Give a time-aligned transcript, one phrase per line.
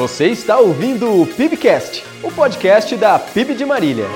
[0.00, 4.06] Você está ouvindo o PIBcast, o podcast da PIB de Marília.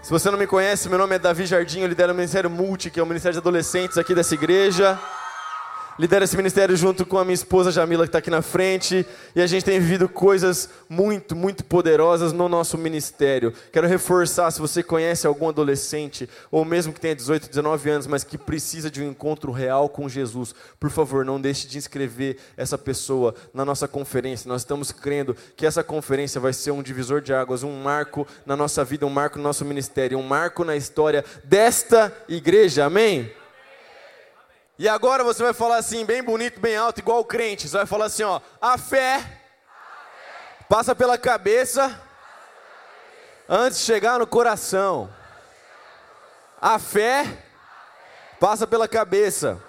[0.00, 2.90] Se você não me conhece, meu nome é Davi Jardim, eu lidero o Ministério Multi,
[2.90, 4.96] que é o Ministério de Adolescentes aqui dessa igreja
[5.98, 9.40] lidero esse ministério junto com a minha esposa Jamila, que está aqui na frente, e
[9.40, 13.52] a gente tem vivido coisas muito, muito poderosas no nosso ministério.
[13.72, 18.24] Quero reforçar: se você conhece algum adolescente, ou mesmo que tenha 18, 19 anos, mas
[18.24, 22.76] que precisa de um encontro real com Jesus, por favor, não deixe de inscrever essa
[22.76, 24.48] pessoa na nossa conferência.
[24.48, 28.56] Nós estamos crendo que essa conferência vai ser um divisor de águas, um marco na
[28.56, 32.84] nossa vida, um marco no nosso ministério, um marco na história desta igreja.
[32.84, 33.43] Amém?
[34.76, 37.68] E agora você vai falar assim, bem bonito, bem alto, igual o crente.
[37.68, 39.22] Você vai falar assim, ó, a fé,
[40.68, 42.00] passa pela cabeça
[43.48, 45.08] antes de chegar no coração.
[46.60, 47.38] A fé
[48.40, 49.62] passa pela cabeça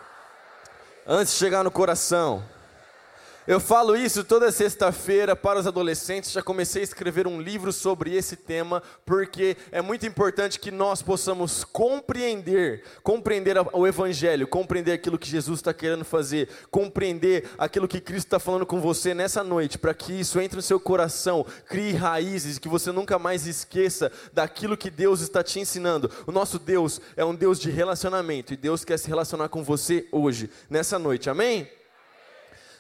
[1.06, 2.44] antes de chegar no coração.
[3.48, 6.32] Eu falo isso toda sexta-feira para os adolescentes.
[6.32, 11.04] Já comecei a escrever um livro sobre esse tema, porque é muito importante que nós
[11.04, 18.02] possamos compreender, compreender o Evangelho, compreender aquilo que Jesus está querendo fazer, compreender aquilo que
[18.02, 21.94] Cristo está falando com você nessa noite, para que isso entre no seu coração, crie
[21.94, 26.10] raízes, que você nunca mais esqueça daquilo que Deus está te ensinando.
[26.26, 30.08] O nosso Deus é um Deus de relacionamento e Deus quer se relacionar com você
[30.12, 31.30] hoje, nessa noite.
[31.30, 31.70] Amém?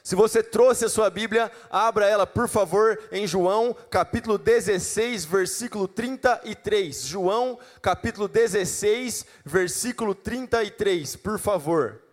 [0.05, 5.87] Se você trouxe a sua Bíblia, abra ela, por favor, em João, capítulo 16, versículo
[5.87, 7.05] 33.
[7.05, 12.03] João, capítulo 16, versículo 33, por favor.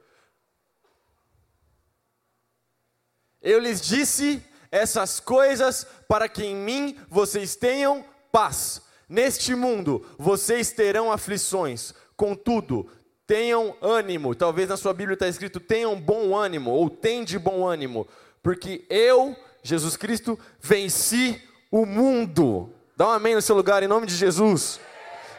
[3.43, 8.81] Eu lhes disse essas coisas para que em mim vocês tenham paz.
[9.07, 12.89] Neste mundo vocês terão aflições, contudo,
[13.27, 14.35] tenham ânimo.
[14.35, 18.07] Talvez na sua Bíblia está escrito tenham bom ânimo, ou tem de bom ânimo,
[18.43, 22.71] porque eu, Jesus Cristo, venci o mundo.
[22.97, 24.79] Dá um amém no seu lugar em nome de Jesus.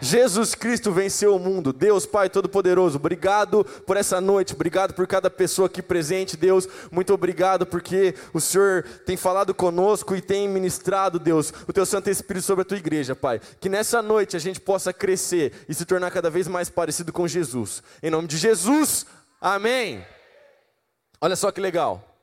[0.02, 1.72] Jesus Cristo venceu o mundo.
[1.72, 6.68] Deus Pai Todo-Poderoso, obrigado por essa noite, obrigado por cada pessoa aqui presente, Deus.
[6.92, 12.09] Muito obrigado porque o Senhor tem falado conosco e tem ministrado, Deus, o Teu Santo
[12.09, 13.40] Espírito sobre a Tua igreja, Pai.
[13.59, 17.28] Que nessa noite a gente possa crescer e se tornar cada vez mais parecido com
[17.28, 17.81] Jesus.
[18.02, 19.06] Em nome de Jesus,
[19.40, 20.06] amém.
[21.22, 22.14] Olha só que legal.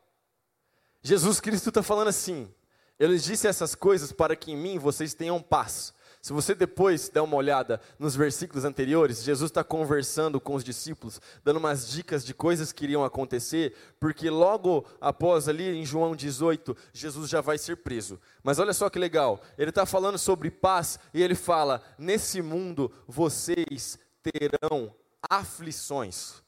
[1.03, 2.53] Jesus Cristo está falando assim:
[2.99, 5.95] Eu lhes disse essas coisas para que em mim vocês tenham paz.
[6.23, 11.19] Se você depois der uma olhada nos versículos anteriores, Jesus está conversando com os discípulos,
[11.43, 16.77] dando umas dicas de coisas que iriam acontecer, porque logo após ali em João 18,
[16.93, 18.21] Jesus já vai ser preso.
[18.43, 22.93] Mas olha só que legal, ele está falando sobre paz e ele fala: nesse mundo
[23.09, 24.95] vocês terão
[25.29, 26.43] aflições.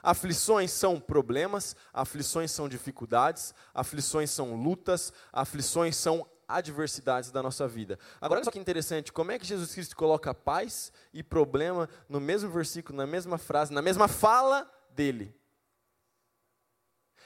[0.00, 7.98] Aflições são problemas, aflições são dificuldades, aflições são lutas, aflições são adversidades da nossa vida.
[8.20, 12.18] Agora, olha só que interessante, como é que Jesus Cristo coloca paz e problema no
[12.18, 15.34] mesmo versículo, na mesma frase, na mesma fala dele?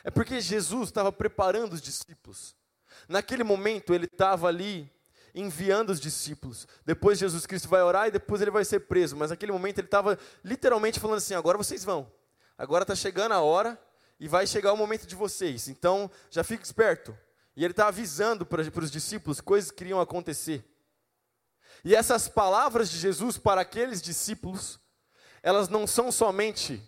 [0.03, 2.56] É porque Jesus estava preparando os discípulos.
[3.09, 4.91] Naquele momento, ele estava ali
[5.34, 6.66] enviando os discípulos.
[6.84, 9.16] Depois Jesus Cristo vai orar e depois ele vai ser preso.
[9.16, 12.11] Mas naquele momento ele estava literalmente falando assim: agora vocês vão.
[12.59, 13.81] Agora está chegando a hora
[14.21, 15.69] e vai chegar o momento de vocês.
[15.69, 17.16] Então já fique esperto.
[17.57, 20.65] E ele está avisando para, os discípulos coisas que iriam acontecer.
[21.85, 24.81] E essas palavras de Jesus para aqueles discípulos,
[25.43, 26.81] elas não são somente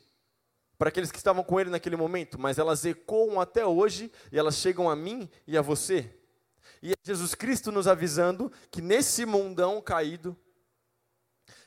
[0.78, 4.56] para aqueles que estavam com ele naquele momento, mas elas ecoam até hoje e elas
[4.56, 6.10] chegam a mim e a você.
[6.82, 10.36] E é Jesus Cristo nos avisando que nesse mundão caído,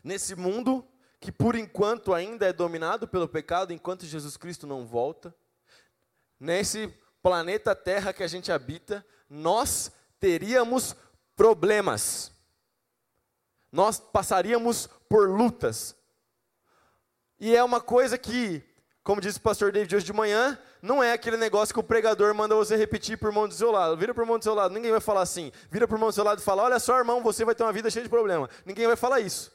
[0.03, 0.87] nesse mundo
[1.19, 5.35] que por enquanto ainda é dominado pelo pecado, enquanto Jesus Cristo não volta,
[6.39, 6.93] nesse
[7.27, 10.95] planeta Terra que a gente habita, nós teríamos
[11.35, 12.31] problemas.
[13.69, 15.93] Nós passaríamos por lutas.
[17.37, 18.63] E é uma coisa que,
[19.03, 22.33] como disse o pastor David hoje de manhã, não é aquele negócio que o pregador
[22.33, 23.97] manda você repetir por mão do seu lado.
[23.97, 25.51] Vira por mão do seu lado, ninguém vai falar assim.
[25.69, 27.73] Vira por mão do seu lado e fala: Olha só, irmão, você vai ter uma
[27.73, 28.49] vida cheia de problema.
[28.65, 29.51] Ninguém vai falar isso.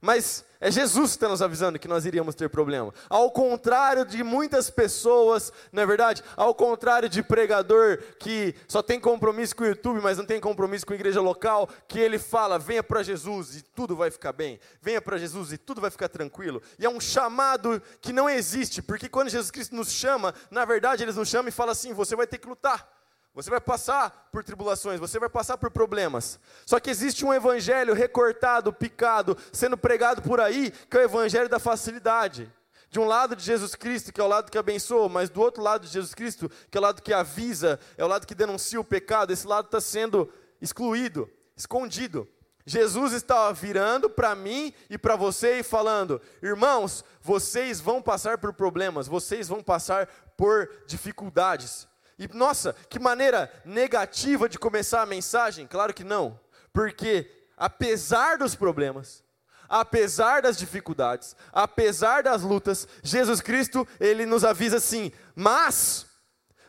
[0.00, 2.92] Mas é Jesus que está nos avisando que nós iríamos ter problema.
[3.08, 6.22] Ao contrário de muitas pessoas, não é verdade?
[6.36, 10.84] Ao contrário de pregador que só tem compromisso com o YouTube, mas não tem compromisso
[10.84, 14.60] com a igreja local, que ele fala: venha para Jesus e tudo vai ficar bem.
[14.82, 16.62] Venha para Jesus e tudo vai ficar tranquilo.
[16.78, 21.02] E é um chamado que não existe, porque quando Jesus Cristo nos chama, na verdade,
[21.02, 22.99] ele nos chama e fala assim: você vai ter que lutar.
[23.32, 26.38] Você vai passar por tribulações, você vai passar por problemas.
[26.66, 31.48] Só que existe um evangelho recortado, picado, sendo pregado por aí, que é o evangelho
[31.48, 32.52] da facilidade.
[32.90, 35.62] De um lado de Jesus Cristo, que é o lado que abençoa, mas do outro
[35.62, 38.80] lado de Jesus Cristo, que é o lado que avisa, é o lado que denuncia
[38.80, 40.28] o pecado, esse lado está sendo
[40.60, 42.28] excluído, escondido.
[42.66, 48.52] Jesus está virando para mim e para você e falando: irmãos, vocês vão passar por
[48.52, 51.88] problemas, vocês vão passar por dificuldades.
[52.20, 55.66] E nossa, que maneira negativa de começar a mensagem?
[55.66, 56.38] Claro que não,
[56.70, 59.24] porque apesar dos problemas,
[59.66, 66.04] apesar das dificuldades, apesar das lutas, Jesus Cristo, ele nos avisa assim: mas,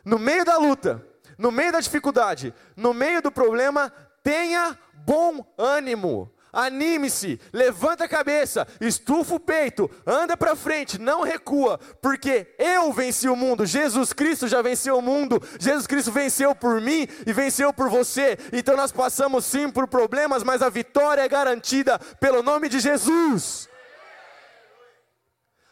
[0.02, 1.06] no meio da luta,
[1.36, 6.31] no meio da dificuldade, no meio do problema, tenha bom ânimo.
[6.52, 13.26] Anime-se, levanta a cabeça, estufa o peito, anda para frente, não recua, porque eu venci
[13.26, 13.64] o mundo.
[13.64, 15.42] Jesus Cristo já venceu o mundo.
[15.58, 18.38] Jesus Cristo venceu por mim e venceu por você.
[18.52, 23.71] Então nós passamos sim por problemas, mas a vitória é garantida pelo nome de Jesus.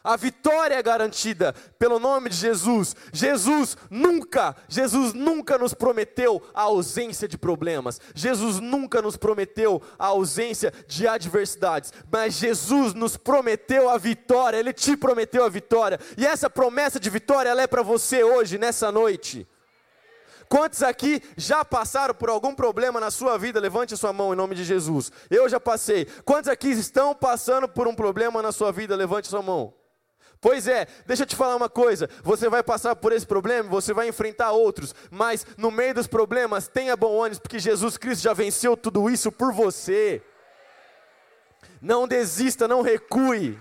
[0.02, 2.96] A vitória é garantida pelo nome de Jesus.
[3.12, 8.00] Jesus nunca, Jesus nunca nos prometeu a ausência de problemas.
[8.14, 11.92] Jesus nunca nos prometeu a ausência de adversidades.
[12.10, 14.56] Mas Jesus nos prometeu a vitória.
[14.56, 16.00] Ele te prometeu a vitória.
[16.16, 19.46] E essa promessa de vitória ela é para você hoje, nessa noite.
[20.48, 23.60] Quantos aqui já passaram por algum problema na sua vida?
[23.60, 25.12] Levante a sua mão em nome de Jesus.
[25.30, 26.06] Eu já passei.
[26.24, 28.96] Quantos aqui estão passando por um problema na sua vida?
[28.96, 29.79] Levante a sua mão.
[30.40, 33.92] Pois é, deixa eu te falar uma coisa: você vai passar por esse problema, você
[33.92, 38.32] vai enfrentar outros, mas no meio dos problemas, tenha bom ânimo, porque Jesus Cristo já
[38.32, 40.22] venceu tudo isso por você.
[41.80, 43.58] Não desista, não recue.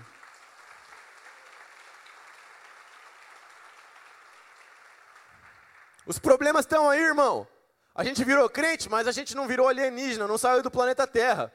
[6.06, 7.46] Os problemas estão aí, irmão.
[7.94, 11.52] A gente virou crente, mas a gente não virou alienígena, não saiu do planeta Terra.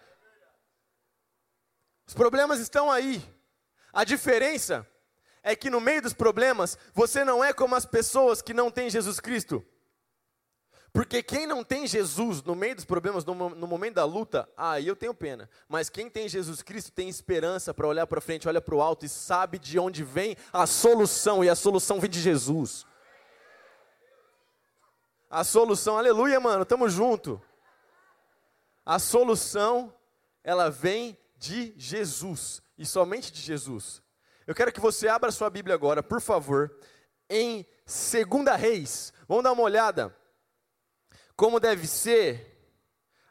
[2.08, 3.24] Os problemas estão aí.
[3.92, 4.88] A diferença
[5.46, 8.90] é que no meio dos problemas, você não é como as pessoas que não têm
[8.90, 9.64] Jesus Cristo.
[10.92, 14.88] Porque quem não tem Jesus no meio dos problemas, no, no momento da luta, aí
[14.88, 15.48] eu tenho pena.
[15.70, 19.06] Mas quem tem Jesus Cristo tem esperança para olhar para frente, olha para o alto
[19.06, 22.84] e sabe de onde vem a solução, e a solução vem de Jesus.
[25.30, 27.40] A solução, aleluia, mano, tamo junto.
[28.84, 29.94] A solução,
[30.44, 34.04] ela vem de Jesus, e somente de Jesus.
[34.48, 36.78] Eu quero que você abra sua Bíblia agora, por favor,
[37.30, 39.12] em 2 Reis.
[39.28, 40.16] Vamos dar uma olhada
[41.36, 42.56] como deve ser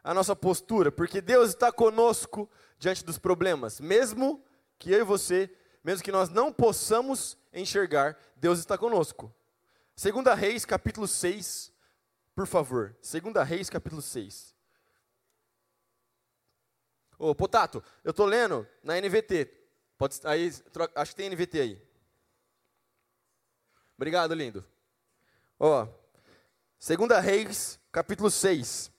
[0.03, 4.43] a nossa postura, porque Deus está conosco diante dos problemas, mesmo
[4.77, 5.49] que eu e você,
[5.83, 9.33] mesmo que nós não possamos enxergar, Deus está conosco.
[9.95, 11.71] 2 Reis, capítulo 6,
[12.35, 12.95] por favor.
[13.01, 14.53] 2 Reis, capítulo 6.
[17.17, 19.64] Ô, Potato, eu estou lendo na NVT.
[19.97, 21.81] Pode, aí, troca, acho que tem NVT aí.
[23.95, 24.65] Obrigado, lindo.
[25.57, 25.87] Ó,
[26.85, 28.91] 2 Reis, capítulo 6,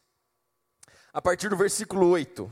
[1.12, 2.50] a partir do versículo 8.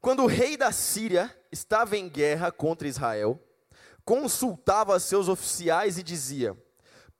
[0.00, 3.42] Quando o rei da Síria estava em guerra contra Israel,
[4.04, 6.56] consultava seus oficiais e dizia: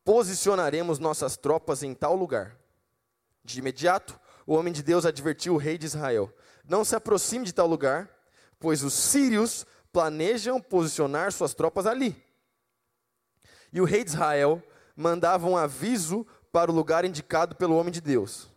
[0.04, 2.56] Posicionaremos nossas tropas em tal lugar.
[3.42, 6.32] De imediato, o homem de Deus advertiu o rei de Israel:
[6.64, 8.08] Não se aproxime de tal lugar,
[8.58, 12.16] pois os sírios planejam posicionar suas tropas ali.
[13.72, 14.62] E o rei de Israel
[14.96, 18.48] mandava um aviso para o lugar indicado pelo homem de Deus.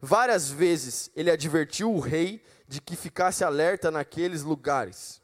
[0.00, 5.20] Várias vezes ele advertiu o rei de que ficasse alerta naqueles lugares.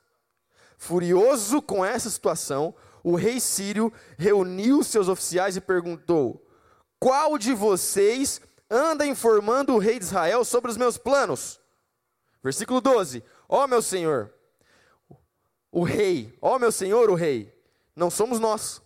[0.78, 6.46] Furioso com essa situação, o rei sírio reuniu seus oficiais e perguntou:
[6.98, 8.40] Qual de vocês
[8.70, 11.59] anda informando o rei de Israel sobre os meus planos?
[12.42, 14.32] Versículo 12: Ó oh, meu senhor,
[15.70, 17.54] o rei, ó oh, meu senhor, o rei,
[17.94, 18.82] não somos nós,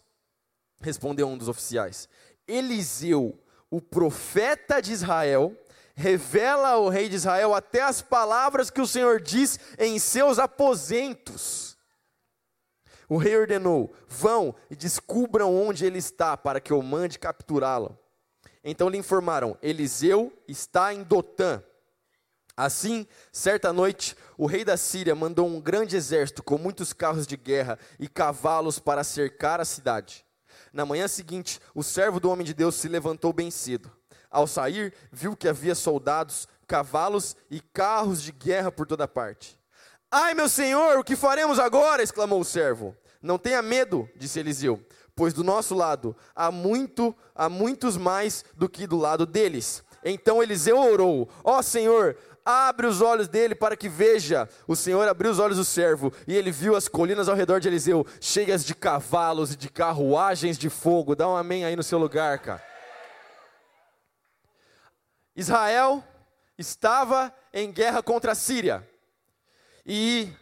[0.81, 2.09] respondeu um dos oficiais.
[2.47, 3.39] Eliseu,
[3.71, 5.57] o profeta de Israel,
[5.95, 11.79] revela ao rei de Israel até as palavras que o Senhor diz em seus aposentos.
[13.09, 17.99] O rei ordenou: vão e descubram onde ele está, para que eu mande capturá-lo.
[18.63, 21.63] Então lhe informaram: Eliseu está em Dotã.
[22.57, 27.37] Assim, certa noite, o rei da Síria mandou um grande exército com muitos carros de
[27.37, 30.25] guerra e cavalos para cercar a cidade.
[30.73, 33.91] Na manhã seguinte, o servo do homem de Deus se levantou bem cedo.
[34.31, 39.59] Ao sair, viu que havia soldados, cavalos e carros de guerra por toda parte.
[40.11, 42.03] Ai, meu senhor, o que faremos agora?
[42.03, 42.97] exclamou o servo.
[43.21, 44.85] Não tenha medo, disse Eliseu,
[45.17, 50.43] pois do nosso lado há muito, há muitos mais do que do lado deles Então
[50.43, 54.49] Eliseu orou: Ó Senhor, abre os olhos dele para que veja.
[54.67, 57.69] O Senhor abriu os olhos do servo e ele viu as colinas ao redor de
[57.69, 61.17] Eliseu, cheias de cavalos e de carruagens de fogo.
[61.17, 62.63] Dá um amém aí no seu lugar, cara.
[65.35, 66.05] Israel
[66.59, 68.87] estava em guerra contra a Síria.
[69.87, 70.33] E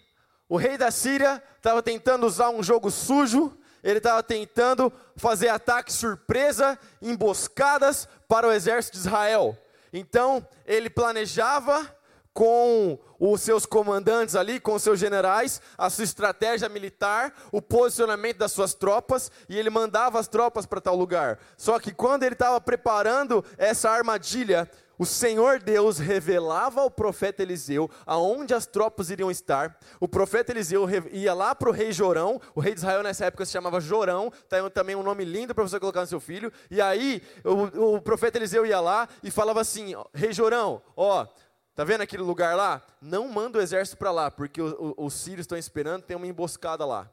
[0.48, 5.94] o rei da Síria estava tentando usar um jogo sujo, ele estava tentando fazer ataques
[5.94, 9.58] surpresa, emboscadas para o exército de Israel.
[9.92, 11.94] Então, ele planejava
[12.32, 18.38] com os seus comandantes ali, com os seus generais, a sua estratégia militar, o posicionamento
[18.38, 21.38] das suas tropas, e ele mandava as tropas para tal lugar.
[21.56, 24.68] Só que quando ele estava preparando essa armadilha,
[25.02, 29.76] o Senhor Deus revelava ao profeta Eliseu aonde as tropas iriam estar.
[29.98, 33.44] O profeta Eliseu ia lá para o rei Jorão, o rei de Israel nessa época
[33.44, 36.52] se chamava Jorão, tá também um nome lindo para você colocar no seu filho.
[36.70, 41.26] E aí o, o profeta Eliseu ia lá e falava assim: Rei Jorão, ó,
[41.74, 42.80] tá vendo aquele lugar lá?
[43.00, 46.28] Não manda o exército para lá, porque o, o, os sírios estão esperando, tem uma
[46.28, 47.10] emboscada lá.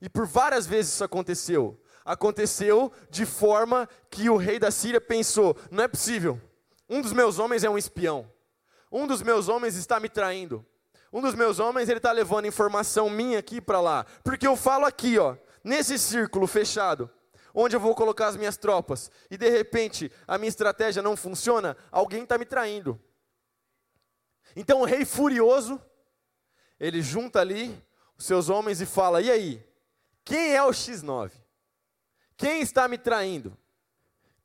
[0.00, 1.78] E por várias vezes isso aconteceu.
[2.02, 6.40] Aconteceu de forma que o rei da Síria pensou: não é possível
[6.92, 8.30] um dos meus homens é um espião.
[8.90, 10.64] Um dos meus homens está me traindo.
[11.10, 14.84] Um dos meus homens ele está levando informação minha aqui para lá, porque eu falo
[14.84, 17.10] aqui, ó, nesse círculo fechado,
[17.54, 21.78] onde eu vou colocar as minhas tropas, e de repente a minha estratégia não funciona,
[21.90, 23.00] alguém está me traindo.
[24.54, 25.80] Então o rei furioso,
[26.78, 27.74] ele junta ali
[28.18, 29.66] os seus homens e fala: e aí,
[30.26, 31.32] quem é o X9?
[32.36, 33.56] Quem está me traindo?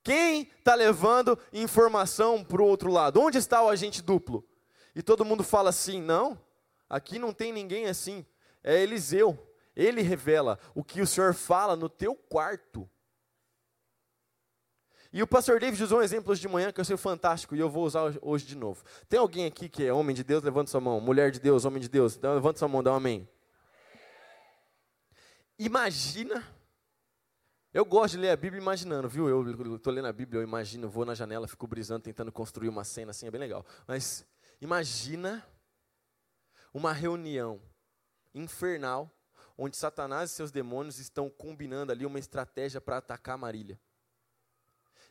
[0.08, 3.20] Quem está levando informação para o outro lado?
[3.20, 4.42] Onde está o agente duplo?
[4.96, 6.42] E todo mundo fala assim: não,
[6.90, 8.26] aqui não tem ninguém assim.
[8.64, 9.38] É Eliseu.
[9.76, 12.90] Ele revela o que o Senhor fala no teu quarto.
[15.12, 17.60] E o pastor David usou um exemplo hoje de manhã que eu achei fantástico e
[17.60, 18.86] eu vou usar hoje de novo.
[19.10, 20.42] Tem alguém aqui que é homem de Deus?
[20.42, 21.02] Levanta sua mão.
[21.02, 22.16] Mulher de Deus, homem de Deus.
[22.16, 23.28] Então, levanta sua mão, dá um amém.
[25.60, 26.57] Imagina
[27.74, 29.28] eu gosto de ler a Bíblia imaginando, viu?
[29.28, 32.84] Eu estou lendo a Bíblia, eu imagino, vou na janela, fico brisando, tentando construir uma
[32.84, 33.66] cena assim, é bem legal.
[33.86, 34.26] Mas
[34.62, 35.46] imagina
[36.74, 37.62] uma reunião
[38.34, 39.12] infernal,
[39.58, 43.80] onde Satanás e seus demônios estão combinando ali uma estratégia para atacar Marília.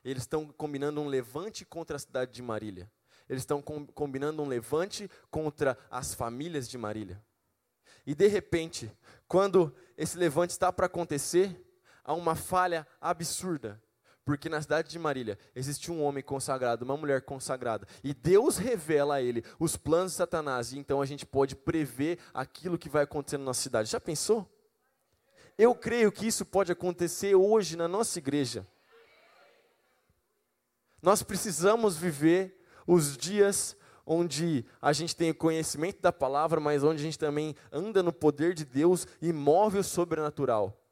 [0.05, 2.91] Eles estão combinando um levante contra a cidade de Marília.
[3.29, 7.21] Eles estão com, combinando um levante contra as famílias de Marília.
[8.07, 8.91] E de repente,
[9.27, 11.61] quando esse levante está para acontecer,
[12.07, 13.83] há uma falha absurda.
[14.25, 19.17] Porque na cidade de Marília existe um homem consagrado, uma mulher consagrada, e Deus revela
[19.17, 23.05] a ele os planos de Satanás, e então a gente pode prever aquilo que vai
[23.05, 23.91] acontecer na nossa cidade.
[23.91, 24.51] Já pensou?
[25.59, 28.67] Eu creio que isso pode acontecer hoje na nossa igreja.
[31.01, 37.05] Nós precisamos viver os dias onde a gente tem conhecimento da palavra, mas onde a
[37.05, 40.86] gente também anda no poder de Deus e move o sobrenatural.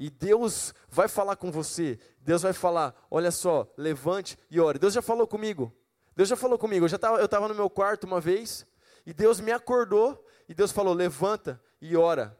[0.00, 1.98] E Deus vai falar com você.
[2.22, 4.78] Deus vai falar: olha só, levante e ore.
[4.78, 5.70] Deus já falou comigo.
[6.16, 6.86] Deus já falou comigo.
[6.86, 8.66] Eu eu estava no meu quarto uma vez
[9.04, 12.34] e Deus me acordou e Deus falou: levanta e ora.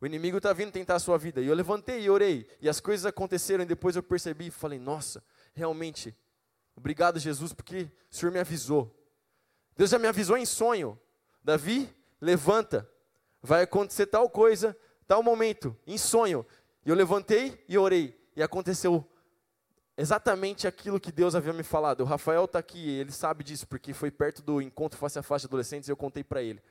[0.00, 1.40] O inimigo está vindo tentar a sua vida.
[1.40, 2.44] E eu levantei e orei.
[2.60, 3.62] E as coisas aconteceram.
[3.62, 5.22] E depois eu percebi e falei: nossa,
[5.54, 6.12] realmente,
[6.74, 8.92] obrigado Jesus, porque o Senhor me avisou.
[9.76, 10.98] Deus já me avisou em sonho.
[11.40, 11.88] Davi,
[12.20, 12.90] levanta.
[13.40, 16.44] Vai acontecer tal coisa, tal momento, em sonho.
[16.86, 18.16] E eu levantei e orei.
[18.36, 19.04] E aconteceu
[19.96, 22.02] exatamente aquilo que Deus havia me falado.
[22.02, 25.42] O Rafael está aqui, ele sabe disso, porque foi perto do encontro face a face
[25.42, 26.62] de adolescentes e eu contei para ele.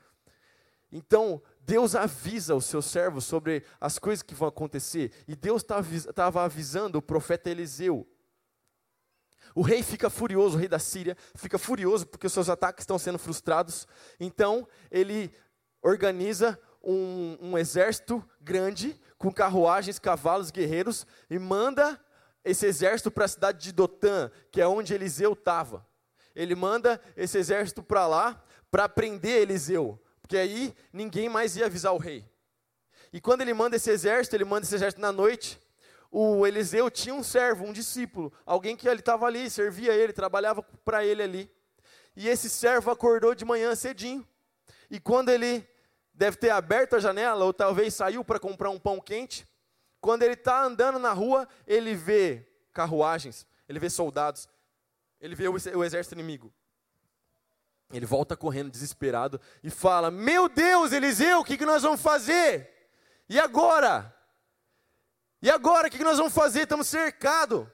[0.90, 5.12] Então, Deus avisa os seus servos sobre as coisas que vão acontecer.
[5.28, 8.08] E Deus estava avisando o profeta Eliseu.
[9.54, 12.98] O rei fica furioso, o rei da Síria fica furioso porque os seus ataques estão
[12.98, 13.86] sendo frustrados.
[14.18, 15.34] Então, ele
[15.82, 22.00] organiza um, um exército grande com carruagens, cavalos, guerreiros, e manda
[22.44, 25.86] esse exército para a cidade de Dotã, que é onde Eliseu estava.
[26.36, 31.94] Ele manda esse exército para lá para prender Eliseu, porque aí ninguém mais ia avisar
[31.94, 32.30] o rei.
[33.12, 35.60] E quando ele manda esse exército, ele manda esse exército na noite.
[36.12, 40.62] O Eliseu tinha um servo, um discípulo, alguém que ele estava ali, servia ele, trabalhava
[40.84, 41.52] para ele ali.
[42.16, 44.26] E esse servo acordou de manhã cedinho.
[44.90, 45.68] E quando ele
[46.16, 49.48] deve ter aberto a janela ou talvez saiu para comprar um pão quente.
[50.00, 54.48] Quando ele está andando na rua, ele vê carruagens, ele vê soldados,
[55.20, 56.54] ele vê o exército inimigo.
[57.92, 62.72] Ele volta correndo desesperado e fala: Meu Deus, Eliseu, o que, que nós vamos fazer?
[63.30, 64.14] E agora?
[65.42, 66.64] E agora, o que, que nós vamos fazer?
[66.64, 67.68] Estamos cercados.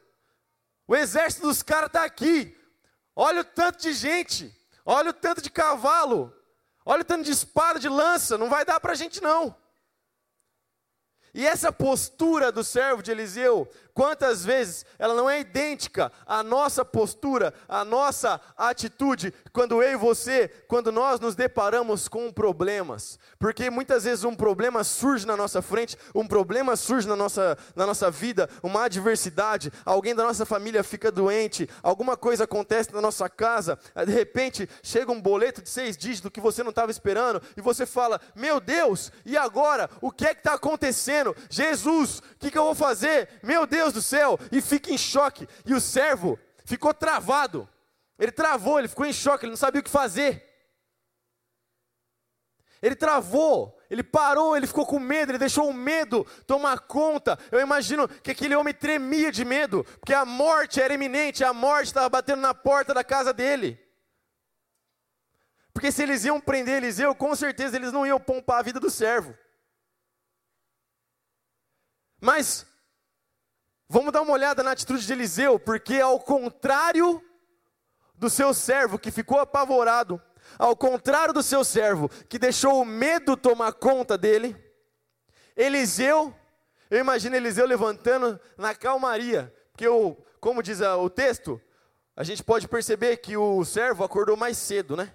[0.86, 2.58] O exército dos caras está aqui.
[3.16, 4.54] Olha o tanto de gente.
[4.86, 6.36] Olha o tanto de cavalo.
[6.86, 8.38] Olha o tanto de espada, de lança.
[8.38, 9.56] Não vai dar para a gente não.
[11.34, 16.86] E essa postura do servo de Eliseu Quantas vezes ela não é idêntica à nossa
[16.86, 23.20] postura, à nossa atitude, quando eu e você, quando nós nos deparamos com problemas.
[23.40, 27.86] Porque muitas vezes um problema surge na nossa frente, um problema surge na nossa, na
[27.86, 33.30] nossa vida, uma adversidade, alguém da nossa família fica doente, alguma coisa acontece na nossa
[33.30, 37.62] casa, de repente chega um boleto de seis dígitos que você não estava esperando, e
[37.62, 39.90] você fala: Meu Deus, e agora?
[40.00, 41.36] O que é que está acontecendo?
[41.50, 43.30] Jesus, o que, que eu vou fazer?
[43.42, 45.48] Meu Deus Deus do céu, e fica em choque.
[45.66, 47.68] E o servo ficou travado.
[48.18, 50.48] Ele travou, ele ficou em choque, ele não sabia o que fazer.
[52.82, 57.38] Ele travou, ele parou, ele ficou com medo, ele deixou o medo tomar conta.
[57.52, 61.88] Eu imagino que aquele homem tremia de medo, porque a morte era iminente, a morte
[61.88, 63.80] estava batendo na porta da casa dele.
[65.74, 68.90] Porque se eles iam prender Eliseu, com certeza eles não iam poupar a vida do
[68.90, 69.38] servo.
[72.20, 72.66] Mas
[73.94, 77.22] Vamos dar uma olhada na atitude de Eliseu, porque ao contrário
[78.16, 80.22] do seu servo que ficou apavorado,
[80.58, 84.56] ao contrário do seu servo que deixou o medo tomar conta dele,
[85.58, 86.34] Eliseu,
[86.90, 89.88] eu imagino Eliseu levantando na calmaria, porque
[90.40, 91.62] como diz o texto,
[92.16, 95.14] a gente pode perceber que o servo acordou mais cedo, né?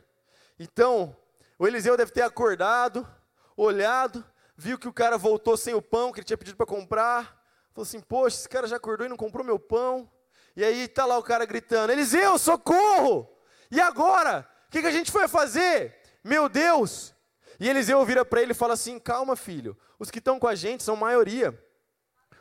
[0.58, 1.16] Então,
[1.58, 3.08] o Eliseu deve ter acordado,
[3.56, 4.22] olhado,
[4.54, 7.35] viu que o cara voltou sem o pão que ele tinha pedido para comprar,
[7.76, 10.10] Falou assim: Poxa, esse cara já acordou e não comprou meu pão.
[10.56, 13.30] E aí tá lá o cara gritando: Eliseu, socorro!
[13.70, 14.48] E agora?
[14.66, 15.94] O que, que a gente vai fazer?
[16.24, 17.14] Meu Deus!
[17.60, 19.76] E Eliseu vira para ele e fala assim: Calma, filho.
[19.98, 21.62] Os que estão com a gente são maioria.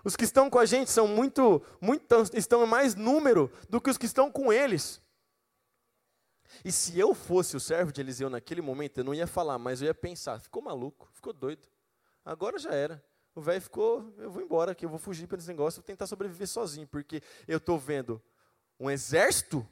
[0.06, 3.90] Os que estão com a gente são muito, muito estão em mais número do que
[3.90, 5.02] os que estão com eles.
[6.64, 9.82] E se eu fosse o servo de Eliseu naquele momento, eu não ia falar, mas
[9.82, 11.68] eu ia pensar: ficou maluco, ficou doido.
[12.24, 13.04] Agora já era.
[13.36, 16.08] O velho ficou, eu vou embora aqui, eu vou fugir para esse negócio, vou tentar
[16.08, 18.22] sobreviver sozinho, porque eu estou vendo
[18.80, 19.68] um exército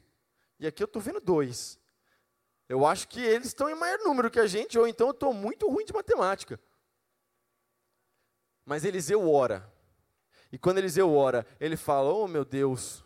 [0.60, 1.80] e aqui eu estou vendo dois.
[2.68, 5.32] Eu acho que eles estão em maior número que a gente, ou então eu estou
[5.32, 6.60] muito ruim de matemática.
[8.64, 9.70] Mas Eliseu ora.
[10.52, 13.04] E quando Eliseu ora, ele fala: Oh meu Deus,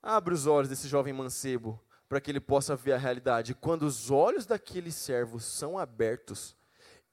[0.00, 3.54] abre os olhos desse jovem mancebo, para que ele possa ver a realidade.
[3.54, 6.56] Quando os olhos daquele servo são abertos,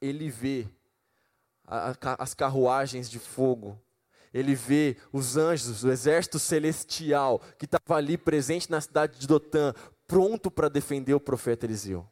[0.01, 0.67] ele vê
[2.17, 3.79] as carruagens de fogo.
[4.33, 9.73] Ele vê os anjos, o exército celestial que estava ali presente na cidade de Dotã,
[10.07, 12.07] pronto para defender o profeta Eliseu.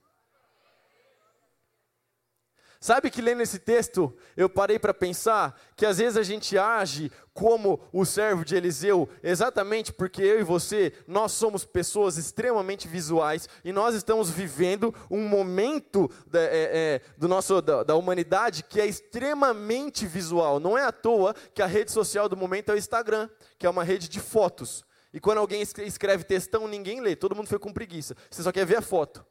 [2.79, 7.11] Sabe que lendo esse texto, eu parei para pensar que às vezes a gente age
[7.33, 13.47] como o servo de Eliseu, exatamente porque eu e você, nós somos pessoas extremamente visuais
[13.63, 18.81] e nós estamos vivendo um momento da, é, é, do nosso, da, da humanidade que
[18.81, 20.59] é extremamente visual.
[20.59, 23.69] Não é à toa que a rede social do momento é o Instagram, que é
[23.69, 24.83] uma rede de fotos.
[25.13, 28.15] E quando alguém escreve textão, ninguém lê, todo mundo foi com preguiça.
[28.29, 29.25] Você só quer ver a foto.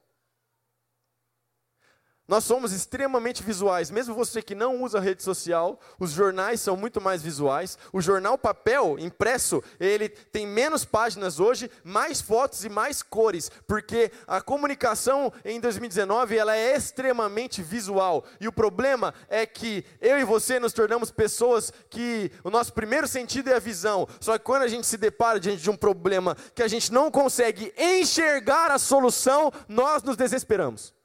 [2.28, 7.00] Nós somos extremamente visuais, mesmo você que não usa rede social, os jornais são muito
[7.00, 7.78] mais visuais.
[7.92, 14.10] O jornal papel impresso, ele tem menos páginas hoje, mais fotos e mais cores, porque
[14.26, 18.24] a comunicação em 2019 ela é extremamente visual.
[18.40, 23.06] E o problema é que eu e você nos tornamos pessoas que o nosso primeiro
[23.06, 24.08] sentido é a visão.
[24.20, 27.08] Só que quando a gente se depara diante de um problema que a gente não
[27.08, 30.95] consegue enxergar a solução, nós nos desesperamos.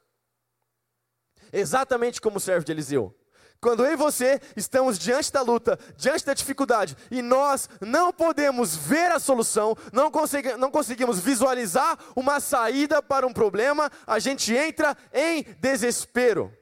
[1.52, 3.14] Exatamente como o servo de Eliseu.
[3.60, 8.74] Quando eu e você estamos diante da luta, diante da dificuldade, e nós não podemos
[8.74, 14.52] ver a solução, não, consegui, não conseguimos visualizar uma saída para um problema, a gente
[14.52, 16.52] entra em desespero.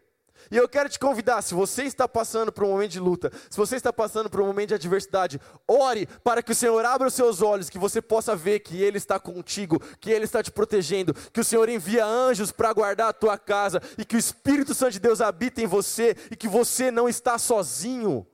[0.51, 3.57] E eu quero te convidar, se você está passando por um momento de luta, se
[3.57, 7.15] você está passando por um momento de adversidade, ore para que o Senhor abra os
[7.15, 11.15] seus olhos, que você possa ver que Ele está contigo, que Ele está te protegendo,
[11.15, 14.93] que o Senhor envia anjos para guardar a tua casa e que o Espírito Santo
[14.93, 18.27] de Deus habita em você e que você não está sozinho.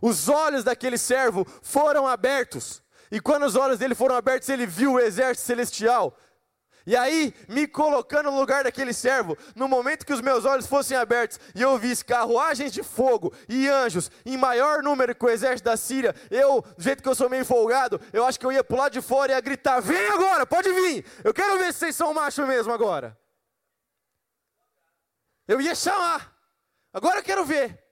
[0.00, 2.80] Os olhos daquele servo foram abertos.
[3.10, 6.16] E quando os olhos dele foram abertos, ele viu o exército celestial.
[6.86, 10.96] E aí, me colocando no lugar daquele servo, no momento que os meus olhos fossem
[10.96, 15.68] abertos e eu visse carruagens de fogo e anjos em maior número que o exército
[15.68, 18.64] da Síria, eu, do jeito que eu sou meio folgado, eu acho que eu ia
[18.64, 21.96] pular de fora e ia gritar: Vem agora, pode vir, eu quero ver se vocês
[21.96, 23.16] são macho mesmo agora.
[25.46, 26.36] Eu ia chamar,
[26.92, 27.82] agora eu quero ver.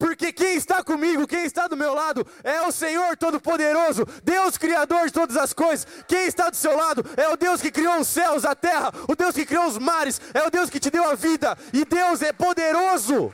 [0.00, 5.08] Porque quem está comigo, quem está do meu lado, é o Senhor Todo-Poderoso, Deus Criador
[5.08, 5.86] de todas as coisas.
[6.08, 9.14] Quem está do seu lado é o Deus que criou os céus, a terra, o
[9.14, 12.22] Deus que criou os mares, é o Deus que te deu a vida, e Deus
[12.22, 13.30] é poderoso.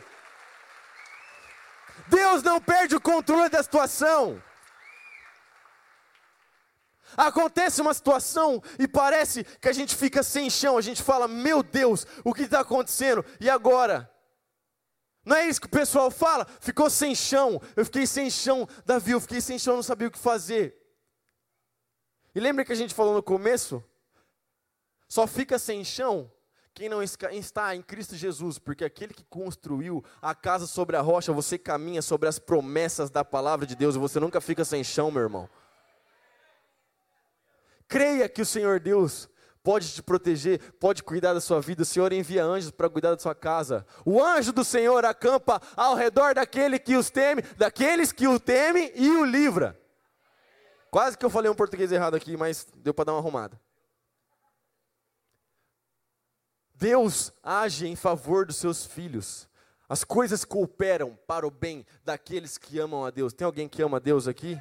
[2.08, 4.42] Deus não perde o controle da situação.
[7.16, 11.62] Acontece uma situação e parece que a gente fica sem chão, a gente fala: Meu
[11.62, 13.24] Deus, o que está acontecendo?
[13.38, 14.10] E agora?
[15.26, 16.46] Não é isso que o pessoal fala?
[16.60, 17.60] Ficou sem chão.
[17.74, 20.80] Eu fiquei sem chão, Davi, eu fiquei sem chão, não sabia o que fazer.
[22.32, 23.82] E lembra que a gente falou no começo?
[25.08, 26.30] Só fica sem chão
[26.76, 31.32] quem não está em Cristo Jesus, porque aquele que construiu a casa sobre a rocha,
[31.32, 35.10] você caminha sobre as promessas da palavra de Deus e você nunca fica sem chão,
[35.10, 35.48] meu irmão.
[37.88, 39.26] Creia que o Senhor Deus
[39.66, 41.82] pode te proteger, pode cuidar da sua vida.
[41.82, 43.84] O Senhor envia anjos para cuidar da sua casa.
[44.04, 48.92] O anjo do Senhor acampa ao redor daquele que os teme, daqueles que o temem
[48.94, 49.76] e o livra.
[50.88, 53.60] Quase que eu falei um português errado aqui, mas deu para dar uma arrumada.
[56.72, 59.48] Deus age em favor dos seus filhos.
[59.88, 63.32] As coisas cooperam para o bem daqueles que amam a Deus.
[63.32, 64.60] Tem alguém que ama a Deus aqui?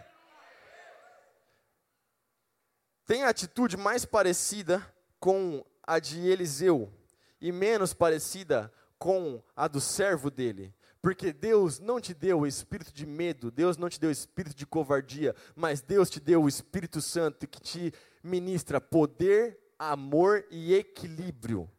[3.05, 6.91] Tem a atitude mais parecida com a de Eliseu
[7.39, 10.73] e menos parecida com a do servo dele.
[11.01, 14.55] Porque Deus não te deu o espírito de medo, Deus não te deu o espírito
[14.55, 20.73] de covardia, mas Deus te deu o Espírito Santo que te ministra poder, amor e
[20.73, 21.69] equilíbrio.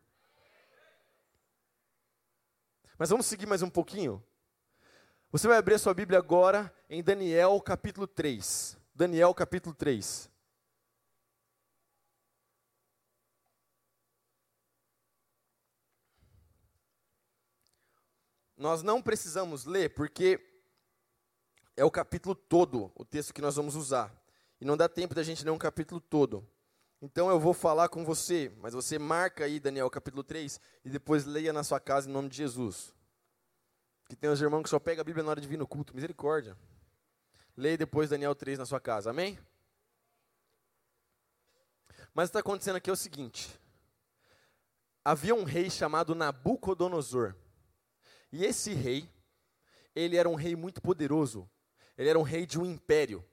[2.96, 4.22] Mas vamos seguir mais um pouquinho?
[5.32, 8.78] Você vai abrir a sua Bíblia agora em Daniel capítulo 3.
[8.94, 10.30] Daniel capítulo 3.
[18.56, 20.40] Nós não precisamos ler porque
[21.76, 24.14] é o capítulo todo, o texto que nós vamos usar.
[24.60, 26.48] E não dá tempo da gente ler um capítulo todo.
[27.00, 31.26] Então eu vou falar com você, mas você marca aí Daniel capítulo 3 e depois
[31.26, 32.94] leia na sua casa em nome de Jesus.
[34.08, 35.94] Que tem os irmãos que só pegam a Bíblia na hora de vir no culto,
[35.94, 36.56] misericórdia.
[37.54, 39.38] Leia depois Daniel 3 na sua casa, amém?
[42.14, 43.60] Mas está acontecendo aqui é o seguinte:
[45.04, 47.34] havia um rei chamado Nabucodonosor.
[48.32, 49.08] E esse rei,
[49.94, 51.48] ele era um rei muito poderoso.
[51.96, 53.24] Ele era um rei de um império.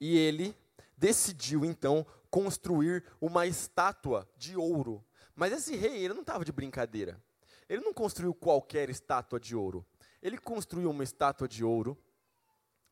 [0.00, 0.56] E ele
[0.96, 5.04] decidiu então construir uma estátua de ouro.
[5.34, 7.22] Mas esse rei, ele não estava de brincadeira.
[7.68, 9.84] Ele não construiu qualquer estátua de ouro.
[10.22, 11.98] Ele construiu uma estátua de ouro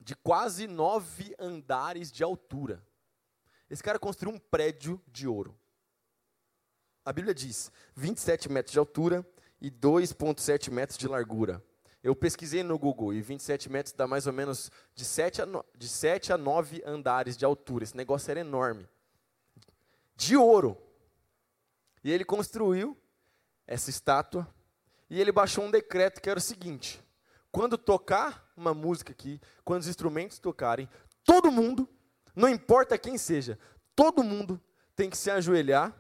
[0.01, 2.85] de quase nove andares de altura.
[3.69, 5.57] Esse cara construiu um prédio de ouro.
[7.05, 9.27] A Bíblia diz 27 metros de altura
[9.61, 11.63] e 2,7 metros de largura.
[12.03, 15.65] Eu pesquisei no Google e 27 metros dá mais ou menos de 7 a, no,
[15.77, 17.85] de 7 a 9 andares de altura.
[17.85, 18.89] Esse negócio era enorme.
[20.17, 20.79] De ouro.
[22.03, 22.97] E ele construiu
[23.67, 24.49] essa estátua
[25.11, 27.03] e ele baixou um decreto que era o seguinte:
[27.53, 30.89] quando tocar uma música aqui, quando os instrumentos tocarem,
[31.23, 31.87] todo mundo,
[32.35, 33.59] não importa quem seja,
[33.95, 34.59] todo mundo
[34.97, 35.95] tem que se ajoelhar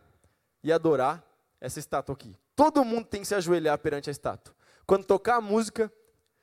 [0.62, 1.22] e adorar
[1.60, 2.34] essa estátua aqui.
[2.60, 4.54] Todo mundo tem que se ajoelhar perante a estátua.
[4.84, 5.90] Quando tocar a música,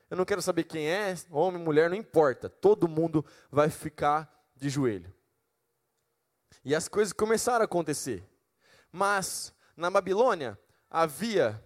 [0.09, 2.49] eu não quero saber quem é, homem, mulher, não importa.
[2.49, 5.13] Todo mundo vai ficar de joelho.
[6.65, 8.27] E as coisas começaram a acontecer.
[8.91, 11.63] Mas na Babilônia havia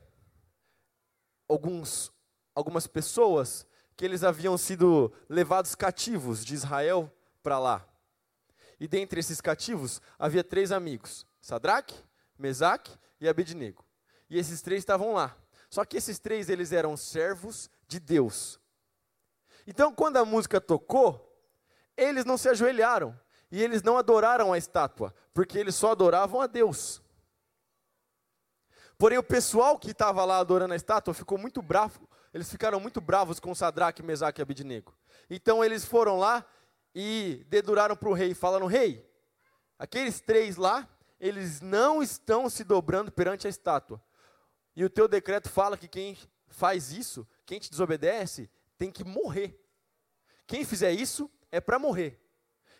[1.47, 2.11] alguns,
[2.53, 7.09] algumas pessoas que eles haviam sido levados cativos de Israel
[7.41, 7.87] para lá.
[8.77, 11.95] E dentre esses cativos havia três amigos: Sadraque,
[12.37, 13.89] Mesaque e Abednego.
[14.31, 15.35] E esses três estavam lá.
[15.69, 18.57] Só que esses três eles eram servos de Deus.
[19.67, 21.37] Então, quando a música tocou,
[21.97, 23.19] eles não se ajoelharam
[23.51, 27.01] e eles não adoraram a estátua, porque eles só adoravam a Deus.
[28.97, 32.07] Porém, o pessoal que estava lá adorando a estátua ficou muito bravo.
[32.33, 34.95] Eles ficaram muito bravos com Sadraque, Mesaque e Abidnego.
[35.29, 36.45] Então eles foram lá
[36.95, 39.05] e deduraram para o rei, falando: Rei,
[39.77, 40.87] aqueles três lá,
[41.19, 44.01] eles não estão se dobrando perante a estátua.
[44.81, 46.17] E o teu decreto fala que quem
[46.47, 49.63] faz isso, quem te desobedece, tem que morrer.
[50.47, 52.19] Quem fizer isso é para morrer.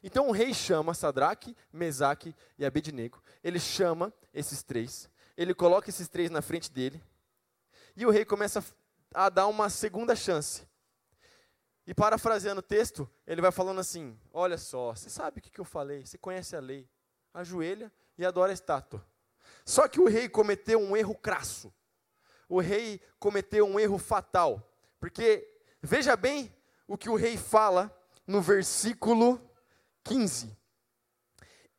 [0.01, 3.21] Então o rei chama Sadraque, Mesaque e Abednego.
[3.43, 6.99] Ele chama esses três, ele coloca esses três na frente dele,
[7.95, 8.65] e o rei começa
[9.13, 10.67] a dar uma segunda chance.
[11.85, 15.65] E parafraseando o texto, ele vai falando assim: Olha só, você sabe o que eu
[15.65, 16.89] falei, você conhece a lei,
[17.31, 19.05] ajoelha e adora a estátua.
[19.63, 21.71] Só que o rei cometeu um erro crasso
[22.55, 25.51] o rei cometeu um erro fatal, porque
[25.83, 26.53] Veja bem
[26.87, 27.91] o que o rei fala
[28.27, 29.41] no versículo
[30.03, 30.55] 15.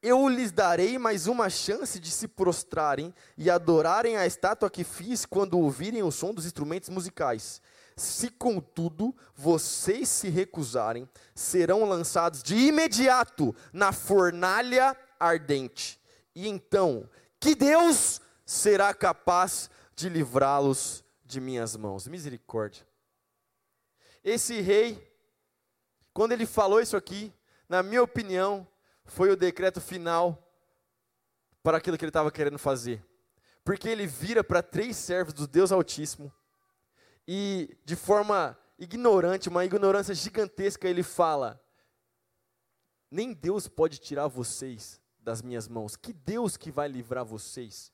[0.02, 5.24] Eu lhes darei mais uma chance de se prostrarem e adorarem a estátua que fiz
[5.24, 7.62] quando ouvirem o som dos instrumentos musicais.
[7.96, 16.00] Se, contudo, vocês se recusarem, serão lançados de imediato na fornalha ardente.
[16.34, 17.08] E então,
[17.38, 19.70] que Deus será capaz
[20.02, 22.06] de livrá-los de minhas mãos.
[22.06, 22.86] Misericórdia.
[24.22, 25.00] Esse rei,
[26.12, 27.32] quando ele falou isso aqui,
[27.68, 28.66] na minha opinião,
[29.04, 30.38] foi o decreto final
[31.62, 33.04] para aquilo que ele estava querendo fazer.
[33.64, 36.32] Porque ele vira para três servos do Deus Altíssimo
[37.26, 41.62] e, de forma ignorante, uma ignorância gigantesca, ele fala:
[43.08, 45.94] Nem Deus pode tirar vocês das minhas mãos.
[45.94, 47.92] Que Deus que vai livrar vocês?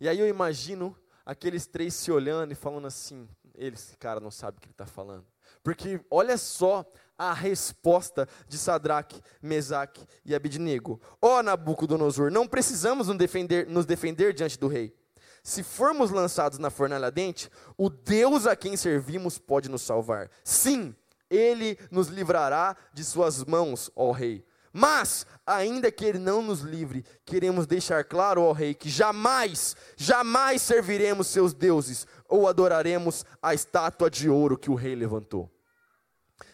[0.00, 4.58] E aí eu imagino aqueles três se olhando e falando assim: esse cara não sabe
[4.58, 5.26] o que ele está falando.
[5.62, 6.84] Porque olha só
[7.16, 11.00] a resposta de Sadraque, Mesaque e Abidnego.
[11.20, 14.94] Ó oh, Nabucodonosor, não precisamos nos defender, nos defender diante do rei.
[15.42, 20.30] Se formos lançados na fornalha dente, o Deus a quem servimos pode nos salvar.
[20.44, 20.94] Sim,
[21.30, 24.44] ele nos livrará de suas mãos, ó rei.
[24.78, 30.62] Mas, ainda que ele não nos livre, queremos deixar claro ao rei que jamais, jamais
[30.62, 35.50] serviremos seus deuses ou adoraremos a estátua de ouro que o rei levantou.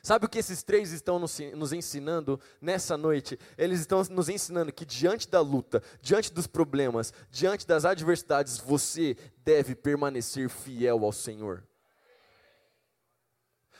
[0.03, 3.39] Sabe o que esses três estão nos ensinando nessa noite?
[3.59, 9.19] Eles estão nos ensinando que diante da luta, diante dos problemas, diante das adversidades, você
[9.45, 11.63] deve permanecer fiel ao Senhor.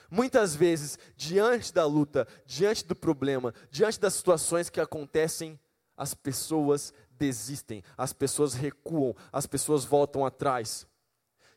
[0.09, 5.59] Muitas vezes, diante da luta, diante do problema, diante das situações que acontecem,
[5.97, 10.87] as pessoas desistem, as pessoas recuam, as pessoas voltam atrás.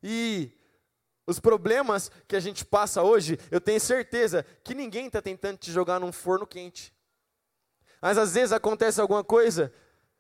[0.03, 0.53] E
[1.27, 5.71] os problemas que a gente passa hoje, eu tenho certeza que ninguém está tentando te
[5.71, 6.95] jogar num forno quente.
[8.01, 9.73] Mas às vezes acontece alguma coisa.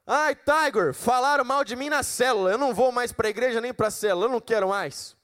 [0.06, 2.50] Ai, Tiger, falaram mal de mim na célula.
[2.50, 4.26] Eu não vou mais para a igreja nem para a célula.
[4.26, 5.16] Eu não quero mais.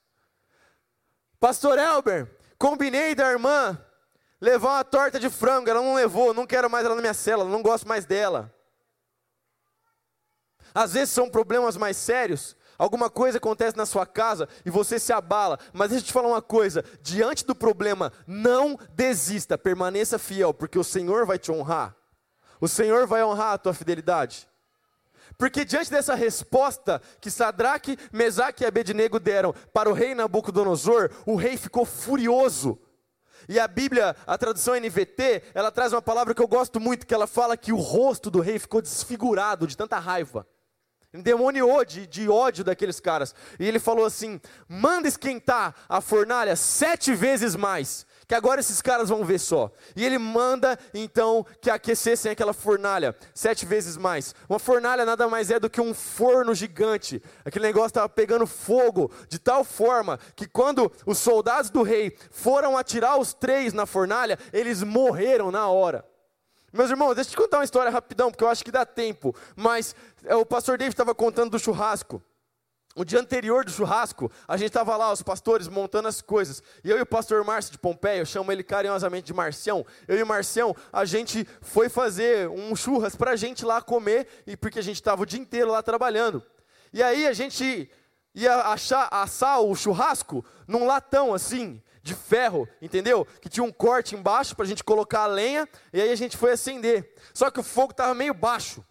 [1.40, 2.30] Pastor Elber,
[2.64, 3.78] combinei da irmã
[4.40, 5.68] levar uma torta de frango.
[5.68, 6.32] Ela não levou.
[6.32, 7.50] Não quero mais ela na minha célula.
[7.50, 8.50] Não gosto mais dela.
[10.74, 12.56] Às vezes são problemas mais sérios.
[12.78, 16.26] Alguma coisa acontece na sua casa e você se abala, mas deixa eu te falar
[16.26, 21.94] uma coisa: diante do problema, não desista, permaneça fiel, porque o Senhor vai te honrar.
[22.60, 24.48] O Senhor vai honrar a tua fidelidade.
[25.36, 31.36] Porque diante dessa resposta que Sadraque, Mesaque e Abednego deram para o rei Nabucodonosor, o
[31.36, 32.78] rei ficou furioso.
[33.48, 37.14] E a Bíblia, a tradução NVT, ela traz uma palavra que eu gosto muito, que
[37.14, 40.46] ela fala que o rosto do rei ficou desfigurado de tanta raiva
[41.14, 43.34] endemoniou de, de ódio daqueles caras.
[43.58, 49.08] E ele falou assim: manda esquentar a fornalha sete vezes mais, que agora esses caras
[49.08, 49.70] vão ver só.
[49.94, 54.34] E ele manda então que aquecessem aquela fornalha sete vezes mais.
[54.48, 57.22] Uma fornalha nada mais é do que um forno gigante.
[57.44, 62.76] Aquele negócio estava pegando fogo de tal forma que quando os soldados do rei foram
[62.76, 66.04] atirar os três na fornalha, eles morreram na hora.
[66.72, 69.32] Meus irmãos, deixa eu te contar uma história rapidão, porque eu acho que dá tempo.
[69.54, 72.20] Mas é, o pastor David estava contando do churrasco.
[72.96, 76.62] O dia anterior do churrasco, a gente estava lá, os pastores, montando as coisas.
[76.84, 79.84] E eu e o pastor Márcio de Pompeia, eu chamo ele carinhosamente de Marcião.
[80.06, 84.28] Eu e o Marcião, a gente foi fazer um churras para a gente lá comer,
[84.46, 86.40] e porque a gente estava o dia inteiro lá trabalhando.
[86.92, 87.90] E aí a gente
[88.32, 93.26] ia achar, assar o churrasco num latão assim de ferro, entendeu?
[93.40, 96.36] Que tinha um corte embaixo para a gente colocar a lenha, e aí a gente
[96.36, 97.12] foi acender.
[97.32, 98.84] Só que o fogo estava meio baixo.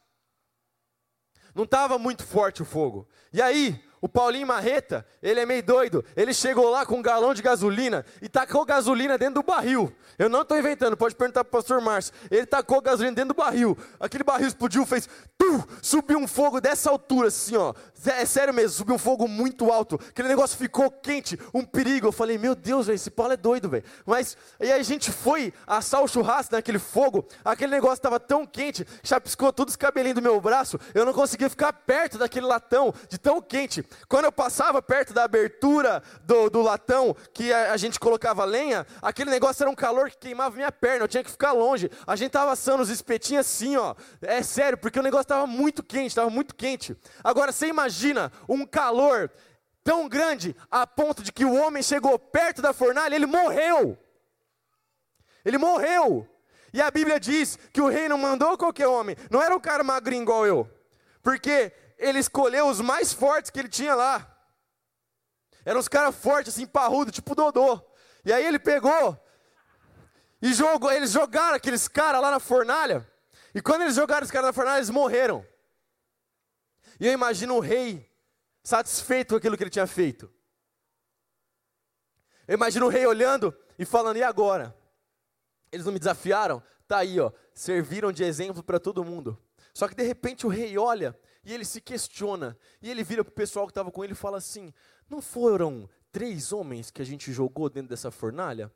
[1.56, 3.08] Não estava muito forte o fogo.
[3.32, 6.04] E aí, o Paulinho Marreta, ele é meio doido.
[6.14, 9.96] Ele chegou lá com um galão de gasolina e tacou gasolina dentro do barril.
[10.20, 12.14] Eu não estou inventando, pode perguntar para o pastor Márcio.
[12.30, 13.78] Ele tacou gasolina dentro do barril.
[14.02, 15.08] Aquele barril explodiu, fez.
[15.38, 17.74] Tu, subiu um fogo dessa altura, assim, ó.
[18.06, 19.98] É sério mesmo, subiu um fogo muito alto.
[20.10, 22.08] Aquele negócio ficou quente, um perigo.
[22.08, 23.86] Eu falei, meu Deus, véio, esse Paulo é doido, velho.
[24.06, 27.26] Mas aí a gente foi assar o churrasco naquele fogo.
[27.46, 30.78] Aquele negócio estava tão quente, chapiscou todos os cabelinhos do meu braço.
[30.94, 33.86] Eu não conseguia ficar perto daquele latão, de tão quente.
[34.08, 38.86] Quando eu passava perto da abertura do, do latão, que a, a, gente colocava lenha,
[39.02, 41.90] aquele negócio era um calor que queimava minha perna, eu tinha que ficar longe.
[42.06, 43.96] A gente estava assando os espetinhos assim, ó.
[44.22, 46.96] É sério, porque o negócio estava muito quente, estava muito quente.
[47.24, 49.32] Agora, você imagina um calor
[49.84, 53.98] tão grande a ponto de que o homem chegou perto da fornalha, ele morreu.
[55.44, 56.28] Ele morreu.
[56.74, 59.84] E a Bíblia diz que o rei não mandou qualquer homem, não era um cara
[59.84, 60.70] magrinho igual eu.
[61.22, 61.72] Porque
[62.04, 64.30] ele escolheu os mais fortes que ele tinha lá.
[65.66, 67.82] Eram os caras fortes, assim, parrudo, tipo Dodô.
[68.26, 69.18] E aí ele pegou
[70.42, 73.10] e jogou, eles jogaram aqueles caras lá na fornalha.
[73.56, 75.46] E quando eles jogaram os caras na fornalha, eles morreram.
[77.00, 78.12] E eu imagino o rei
[78.62, 80.32] satisfeito com aquilo que ele tinha feito.
[82.48, 84.78] Eu imagino o rei olhando e falando: e agora?
[85.72, 86.62] Eles não me desafiaram?
[86.88, 87.32] Tá aí, ó.
[87.54, 89.42] Serviram de exemplo para todo mundo.
[89.74, 92.58] Só que de repente o rei olha e ele se questiona.
[92.82, 94.74] E ele vira para o pessoal que estava com ele e fala assim:
[95.10, 98.72] Não foram três homens que a gente jogou dentro dessa fornalha?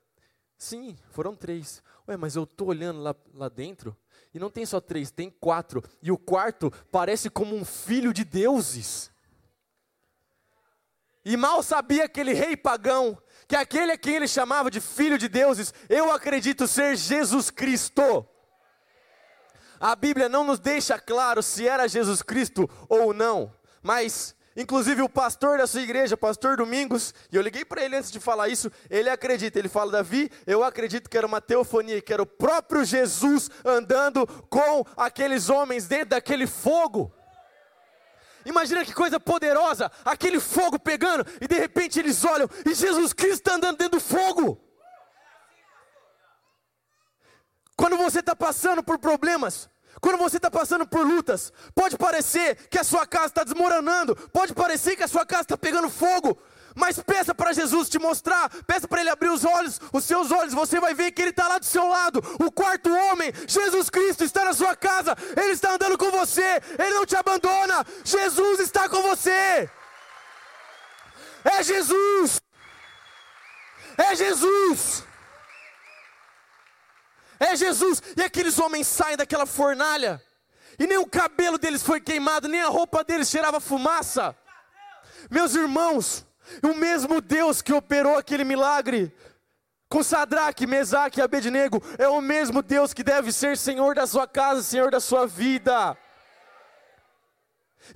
[0.57, 1.83] Sim, foram três.
[2.07, 3.95] Ué, mas eu estou olhando lá, lá dentro
[4.33, 5.83] e não tem só três, tem quatro.
[6.01, 9.11] E o quarto parece como um filho de deuses.
[11.25, 15.27] E mal sabia aquele rei pagão que aquele a quem ele chamava de filho de
[15.27, 18.27] deuses, eu acredito ser Jesus Cristo.
[19.79, 25.07] A Bíblia não nos deixa claro se era Jesus Cristo ou não, mas Inclusive o
[25.07, 28.71] pastor da sua igreja, pastor Domingos, e eu liguei para ele antes de falar isso,
[28.89, 32.83] ele acredita, ele fala, Davi, eu acredito que era uma teofonia, que era o próprio
[32.83, 37.13] Jesus andando com aqueles homens dentro daquele fogo.
[38.47, 43.41] Imagina que coisa poderosa, aquele fogo pegando, e de repente eles olham, e Jesus Cristo
[43.45, 44.59] está andando dentro do fogo.
[47.77, 49.69] Quando você está passando por problemas,
[50.01, 54.53] quando você está passando por lutas, pode parecer que a sua casa está desmoronando, pode
[54.53, 56.37] parecer que a sua casa está pegando fogo,
[56.75, 60.53] mas peça para Jesus te mostrar, peça para Ele abrir os olhos, os seus olhos,
[60.53, 62.19] você vai ver que Ele está lá do seu lado.
[62.39, 66.93] O quarto homem, Jesus Cristo, está na sua casa, Ele está andando com você, Ele
[66.95, 69.69] não te abandona, Jesus está com você.
[71.43, 72.41] É Jesus,
[73.97, 75.03] é Jesus.
[77.39, 78.01] É Jesus.
[78.15, 80.21] E aqueles homens saem daquela fornalha.
[80.79, 84.35] E nem o cabelo deles foi queimado, nem a roupa deles cheirava fumaça.
[85.29, 86.25] Meus irmãos,
[86.63, 89.11] o mesmo Deus que operou aquele milagre
[89.89, 94.27] com Sadraque, Mesaque e Abednego é o mesmo Deus que deve ser Senhor da sua
[94.27, 95.97] casa, Senhor da sua vida.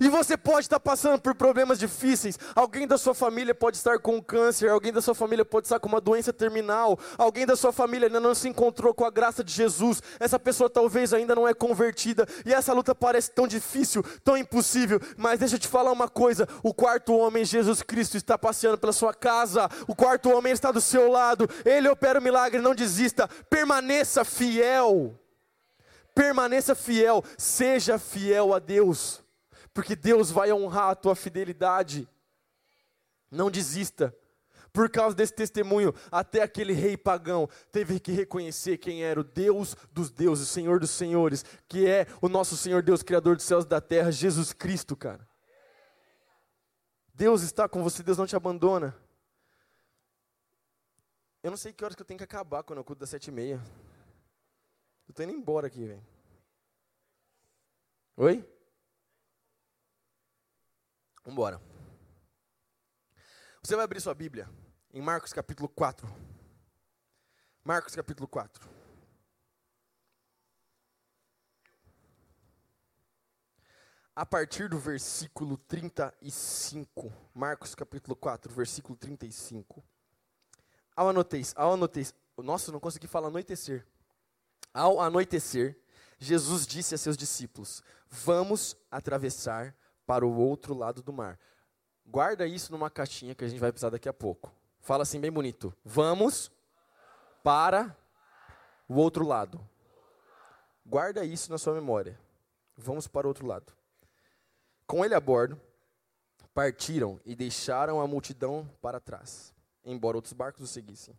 [0.00, 2.38] E você pode estar passando por problemas difíceis.
[2.54, 5.88] Alguém da sua família pode estar com câncer, alguém da sua família pode estar com
[5.88, 9.52] uma doença terminal, alguém da sua família ainda não se encontrou com a graça de
[9.52, 10.02] Jesus.
[10.18, 15.00] Essa pessoa talvez ainda não é convertida e essa luta parece tão difícil, tão impossível.
[15.16, 18.92] Mas deixa eu te falar uma coisa: o quarto homem, Jesus Cristo, está passeando pela
[18.92, 19.68] sua casa.
[19.86, 21.48] O quarto homem está do seu lado.
[21.64, 22.60] Ele opera o milagre.
[22.60, 23.28] Não desista.
[23.50, 25.18] Permaneça fiel.
[26.14, 27.22] Permaneça fiel.
[27.36, 29.22] Seja fiel a Deus
[29.74, 32.08] porque Deus vai honrar a tua fidelidade.
[33.30, 34.14] Não desista.
[34.72, 39.76] Por causa desse testemunho, até aquele rei pagão teve que reconhecer quem era o Deus
[39.92, 43.64] dos deuses, o Senhor dos senhores, que é o nosso Senhor Deus, Criador dos céus
[43.64, 45.28] e da terra, Jesus Cristo, cara.
[47.12, 48.96] Deus está com você, Deus não te abandona.
[51.42, 53.28] Eu não sei que horas que eu tenho que acabar quando eu culto das sete
[53.28, 53.60] e meia.
[55.06, 56.06] Eu tô indo embora aqui, velho.
[58.16, 58.51] Oi?
[61.24, 61.62] Vamos embora.
[63.62, 64.50] Você vai abrir sua Bíblia
[64.92, 66.04] em Marcos capítulo 4.
[67.62, 68.68] Marcos capítulo 4.
[74.16, 77.12] A partir do versículo 35.
[77.32, 79.82] Marcos capítulo 4, versículo 35.
[80.96, 83.86] Ao anoitecer, ao anoitecer, nossa, não consegui falar anoitecer.
[84.74, 85.78] Ao anoitecer,
[86.18, 87.80] Jesus disse a seus discípulos:
[88.10, 89.74] Vamos atravessar
[90.12, 91.40] para o outro lado do mar.
[92.04, 94.52] Guarda isso numa caixinha que a gente vai precisar daqui a pouco.
[94.78, 95.74] Fala assim bem bonito.
[95.82, 96.52] Vamos
[97.42, 97.96] para
[98.86, 99.66] o outro lado.
[100.84, 102.20] Guarda isso na sua memória.
[102.76, 103.72] Vamos para o outro lado.
[104.86, 105.58] Com ele a bordo,
[106.52, 111.18] partiram e deixaram a multidão para trás, embora outros barcos o seguissem.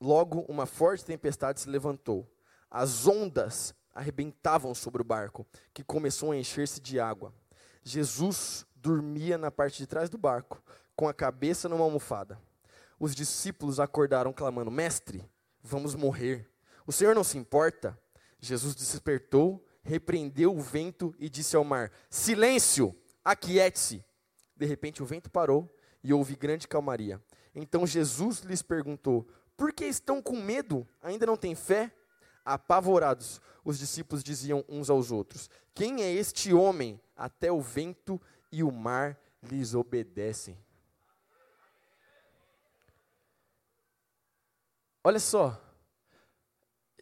[0.00, 2.24] Logo, uma forte tempestade se levantou.
[2.70, 7.32] As ondas arrebentavam sobre o barco, que começou a encher-se de água.
[7.82, 10.62] Jesus dormia na parte de trás do barco,
[10.96, 12.38] com a cabeça numa almofada.
[12.98, 15.24] Os discípulos acordaram clamando: Mestre,
[15.62, 16.48] vamos morrer.
[16.86, 17.98] O Senhor não se importa?
[18.40, 24.04] Jesus despertou, repreendeu o vento e disse ao mar: Silêncio, aquiete-se.
[24.56, 27.20] De repente o vento parou e houve grande calmaria.
[27.54, 29.26] Então Jesus lhes perguntou:
[29.56, 30.86] Por que estão com medo?
[31.02, 31.92] Ainda não têm fé?
[32.44, 37.00] Apavorados, os discípulos diziam uns aos outros: Quem é este homem?
[37.16, 38.20] Até o vento
[38.50, 40.58] e o mar lhes obedecem.
[45.02, 45.60] Olha só,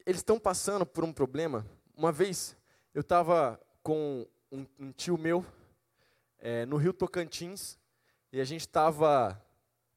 [0.05, 1.67] eles estão passando por um problema.
[1.97, 2.57] Uma vez
[2.93, 5.45] eu estava com um, um, tio meu
[6.39, 7.79] é, no Rio Tocantins
[8.33, 9.41] e a gente estava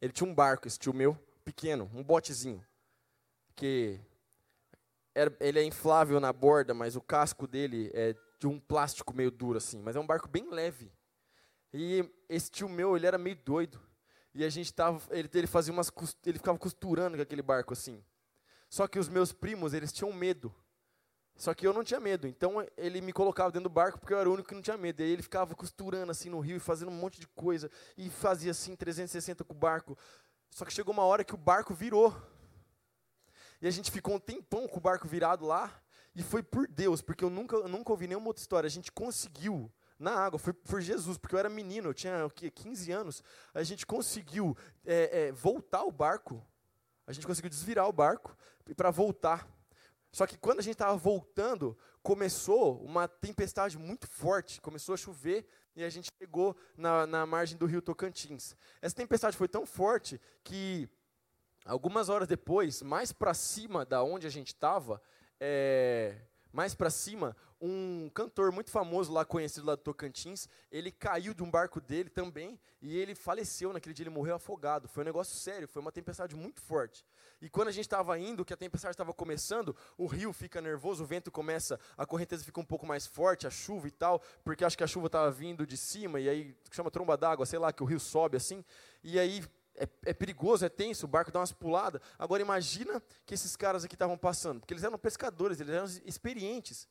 [0.01, 2.63] ele tinha um barco, esse tio meu, pequeno, um botezinho,
[3.55, 3.99] que
[5.39, 9.57] ele é inflável na borda, mas o casco dele é de um plástico meio duro
[9.57, 10.91] assim, mas é um barco bem leve.
[11.73, 13.81] E esse tio meu, ele era meio doido.
[14.33, 15.91] E a gente tava, ele, ele fazia umas,
[16.25, 18.03] ele ficava costurando com aquele barco assim.
[18.69, 20.53] Só que os meus primos, eles tinham medo.
[21.37, 22.27] Só que eu não tinha medo.
[22.27, 24.77] Então ele me colocava dentro do barco porque eu era o único que não tinha
[24.77, 25.01] medo.
[25.01, 28.09] E aí ele ficava costurando assim no rio e fazendo um monte de coisa e
[28.09, 29.97] fazia assim 360 com o barco.
[30.49, 32.15] Só que chegou uma hora que o barco virou.
[33.65, 35.73] E a gente ficou um tempão com o barco virado lá.
[36.15, 38.67] E foi por Deus, porque eu nunca, nunca ouvi nenhuma outra história.
[38.67, 42.29] A gente conseguiu na água, foi por Jesus, porque eu era menino, eu tinha o
[42.29, 43.23] quê, 15 anos.
[43.55, 44.55] A gente conseguiu
[44.85, 46.45] é, é, voltar o barco,
[47.07, 48.37] a gente conseguiu desvirar o barco
[48.77, 49.49] para voltar.
[50.11, 55.43] Só que quando a gente estava voltando, começou uma tempestade muito forte, começou a chover
[55.75, 58.55] e a gente chegou na, na margem do rio Tocantins.
[58.79, 60.87] Essa tempestade foi tão forte que
[61.65, 65.01] algumas horas depois, mais para cima da onde a gente estava,
[65.39, 66.15] é,
[66.53, 71.43] mais para cima, um cantor muito famoso lá, conhecido lá do Tocantins, ele caiu de
[71.43, 74.87] um barco dele também e ele faleceu naquele dia, ele morreu afogado.
[74.87, 77.03] Foi um negócio sério, foi uma tempestade muito forte.
[77.41, 81.03] E quando a gente estava indo, que a tempestade estava começando, o rio fica nervoso,
[81.03, 84.63] o vento começa, a correnteza fica um pouco mais forte, a chuva e tal, porque
[84.63, 87.73] acho que a chuva estava vindo de cima e aí chama tromba d'água, sei lá,
[87.73, 88.63] que o rio sobe assim.
[89.03, 89.43] E aí
[89.77, 92.01] é, é, perigoso, é tenso, o barco dá umas puladas.
[92.17, 96.87] Agora imagina que esses caras aqui estavam passando, porque eles eram pescadores, eles eram experientes.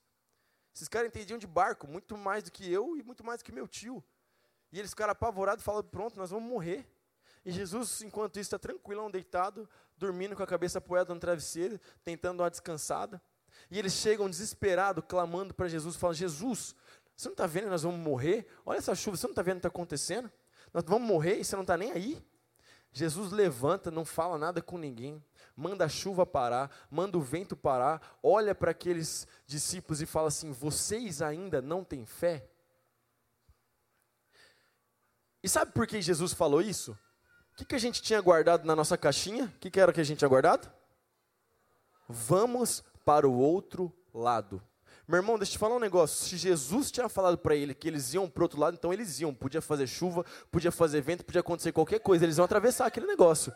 [0.75, 3.53] Esses caras entendiam de barco muito mais do que eu e muito mais do que
[3.53, 4.03] meu tio.
[4.73, 6.89] E eles ficaram apavorados, falando: pronto, nós vamos morrer.
[7.45, 12.43] E Jesus, enquanto isso, está tranquilão, deitado, dormindo com a cabeça apoiada no travesseiro, tentando
[12.43, 13.23] uma descansada.
[13.71, 16.75] E eles chegam desesperados, clamando para Jesus, falam: Jesus,
[17.17, 18.47] você não está vendo que nós vamos morrer?
[18.67, 20.31] Olha essa chuva, você não está vendo o que está acontecendo?
[20.73, 22.21] Nós vamos morrer e você não está nem aí?
[22.97, 25.21] Jesus levanta, não fala nada com ninguém,
[25.57, 30.53] manda a chuva parar, manda o vento parar, olha para aqueles discípulos e fala assim:
[30.53, 32.49] Vocês ainda não têm fé?
[35.43, 36.93] E sabe por que Jesus falou isso?
[37.53, 39.47] O que, que a gente tinha guardado na nossa caixinha?
[39.47, 40.73] O que, que era que a gente tinha guardado?
[42.09, 44.63] Vamos para o outro lado.
[45.07, 46.27] Meu irmão, deixa eu te falar um negócio.
[46.27, 49.35] Se Jesus tinha falado para ele que eles iam para outro lado, então eles iam.
[49.35, 52.25] Podia fazer chuva, podia fazer vento, podia acontecer qualquer coisa.
[52.25, 53.53] Eles iam atravessar aquele negócio.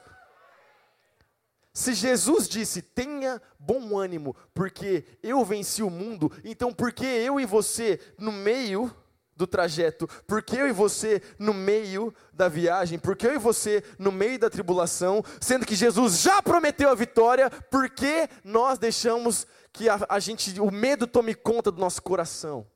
[1.73, 7.39] Se Jesus disse, tenha bom ânimo, porque eu venci o mundo, então por que eu
[7.39, 8.93] e você, no meio
[9.37, 13.39] do trajeto, por que eu e você no meio da viagem, por que eu e
[13.39, 18.81] você no meio da tribulação, sendo que Jesus já prometeu a vitória, por que nós
[18.81, 19.47] deixamos
[19.79, 22.67] que a, a gente, o medo tome conta do nosso coração?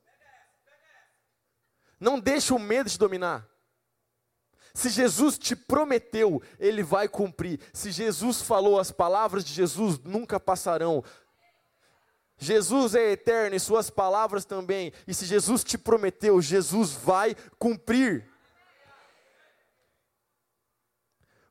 [1.99, 3.47] Não deixe o medo te dominar.
[4.73, 7.59] Se Jesus te prometeu, ele vai cumprir.
[7.73, 11.03] Se Jesus falou, as palavras de Jesus nunca passarão.
[12.37, 14.91] Jesus é eterno e suas palavras também.
[15.07, 18.27] E se Jesus te prometeu, Jesus vai cumprir.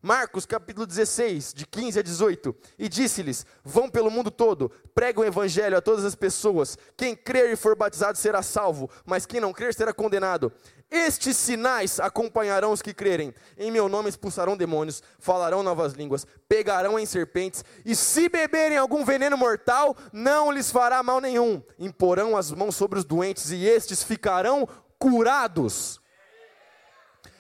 [0.05, 2.57] Marcos capítulo 16, de 15 a 18.
[2.77, 6.77] E disse-lhes: Vão pelo mundo todo, pregam o evangelho a todas as pessoas.
[6.97, 10.53] Quem crer e for batizado será salvo, mas quem não crer será condenado.
[10.91, 13.33] Estes sinais acompanharão os que crerem.
[13.57, 19.05] Em meu nome expulsarão demônios, falarão novas línguas, pegarão em serpentes, e se beberem algum
[19.05, 21.63] veneno mortal, não lhes fará mal nenhum.
[21.79, 26.02] Imporão as mãos sobre os doentes, e estes ficarão curados.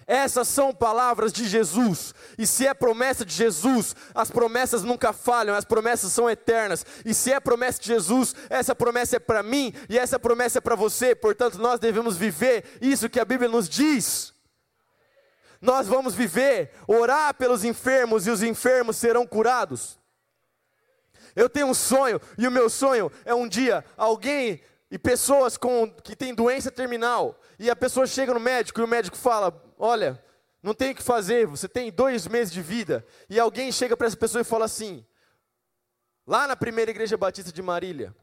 [0.06, 2.14] Essas são palavras de Jesus.
[2.36, 6.84] E se é promessa de Jesus, as promessas nunca falham, as promessas são eternas.
[7.04, 10.60] E se é promessa de Jesus, essa promessa é para mim e essa promessa é
[10.60, 11.14] para você.
[11.14, 14.32] Portanto, nós devemos viver isso que a Bíblia nos diz.
[15.60, 19.96] Nós vamos viver, orar pelos enfermos e os enfermos serão curados.
[21.36, 25.90] Eu tenho um sonho e o meu sonho é um dia alguém e pessoas com,
[25.90, 29.50] que têm doença terminal e a pessoa chega no médico e o médico fala:
[29.84, 30.24] Olha,
[30.62, 33.04] não tem o que fazer, você tem dois meses de vida.
[33.28, 35.04] E alguém chega para essa pessoa e fala assim:
[36.24, 38.14] Lá na primeira igreja batista de Marília,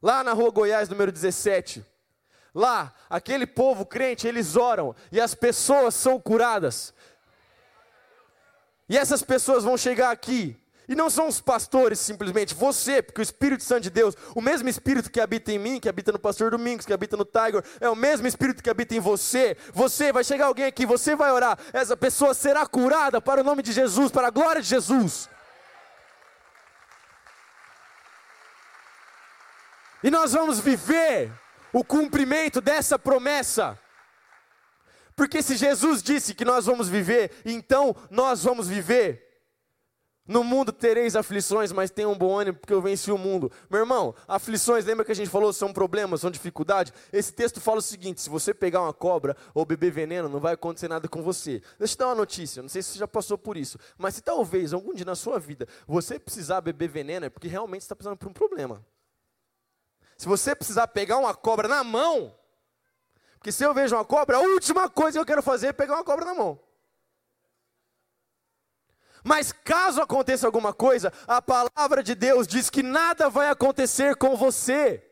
[0.00, 1.84] lá na rua Goiás, número 17,
[2.54, 6.94] lá, aquele povo crente, eles oram e as pessoas são curadas.
[8.88, 10.56] E essas pessoas vão chegar aqui
[10.88, 14.68] e não são os pastores simplesmente, você, porque o Espírito Santo de Deus, o mesmo
[14.68, 17.88] Espírito que habita em mim, que habita no pastor Domingos, que habita no Tiger, é
[17.88, 19.56] o mesmo Espírito que habita em você.
[19.72, 23.62] Você vai chegar alguém aqui, você vai orar, essa pessoa será curada para o nome
[23.62, 25.28] de Jesus, para a glória de Jesus.
[30.02, 31.32] E nós vamos viver
[31.72, 33.78] o cumprimento dessa promessa.
[35.16, 39.25] Porque se Jesus disse que nós vamos viver, então nós vamos viver.
[40.26, 43.50] No mundo tereis aflições, mas tenham um bom ânimo, porque eu venci o mundo.
[43.70, 46.92] Meu irmão, aflições, lembra que a gente falou, são problemas, são dificuldades?
[47.12, 50.54] Esse texto fala o seguinte: se você pegar uma cobra ou beber veneno, não vai
[50.54, 51.60] acontecer nada com você.
[51.78, 54.16] Deixa eu te dar uma notícia, não sei se você já passou por isso, mas
[54.16, 57.94] se talvez algum dia na sua vida você precisar beber veneno, é porque realmente está
[57.94, 58.84] precisando por um problema.
[60.16, 62.34] Se você precisar pegar uma cobra na mão,
[63.38, 65.94] porque se eu vejo uma cobra, a última coisa que eu quero fazer é pegar
[65.94, 66.65] uma cobra na mão.
[69.26, 74.36] Mas caso aconteça alguma coisa, a palavra de Deus diz que nada vai acontecer com
[74.36, 75.04] você.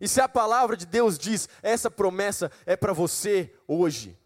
[0.00, 4.18] E se a palavra de Deus diz, essa promessa é para você hoje.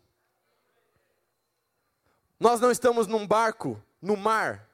[2.39, 4.71] Nós não estamos num barco, no mar,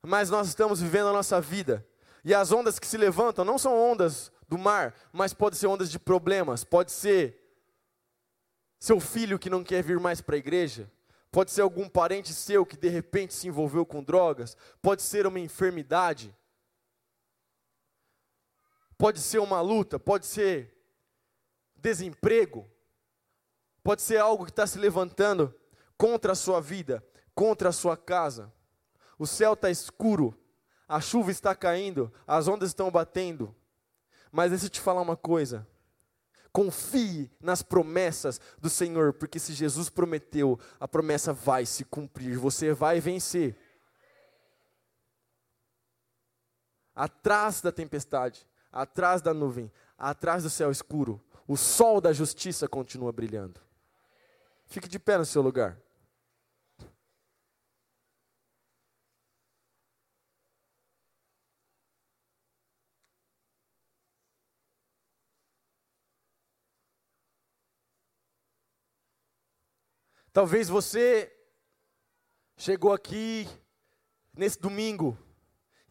[0.00, 1.84] mas nós estamos vivendo a nossa vida.
[2.24, 5.90] E as ondas que se levantam não são ondas do mar, mas pode ser ondas
[5.90, 7.42] de problemas, pode ser
[8.78, 10.88] seu filho que não quer vir mais para a igreja,
[11.32, 14.54] Pode ser algum parente seu que de repente se envolveu com drogas.
[14.82, 16.36] Pode ser uma enfermidade.
[18.98, 19.98] Pode ser uma luta.
[19.98, 20.76] Pode ser
[21.74, 22.70] desemprego.
[23.82, 25.58] Pode ser algo que está se levantando
[25.96, 27.02] contra a sua vida,
[27.34, 28.52] contra a sua casa.
[29.18, 30.38] O céu está escuro.
[30.86, 32.12] A chuva está caindo.
[32.26, 33.56] As ondas estão batendo.
[34.30, 35.66] Mas deixa eu te falar uma coisa.
[36.52, 42.72] Confie nas promessas do Senhor, porque se Jesus prometeu, a promessa vai se cumprir, você
[42.72, 43.56] vai vencer.
[46.94, 53.12] Atrás da tempestade, atrás da nuvem, atrás do céu escuro, o sol da justiça continua
[53.12, 53.60] brilhando.
[54.66, 55.78] Fique de pé no seu lugar.
[70.32, 71.30] Talvez você
[72.56, 73.46] chegou aqui
[74.34, 75.18] nesse domingo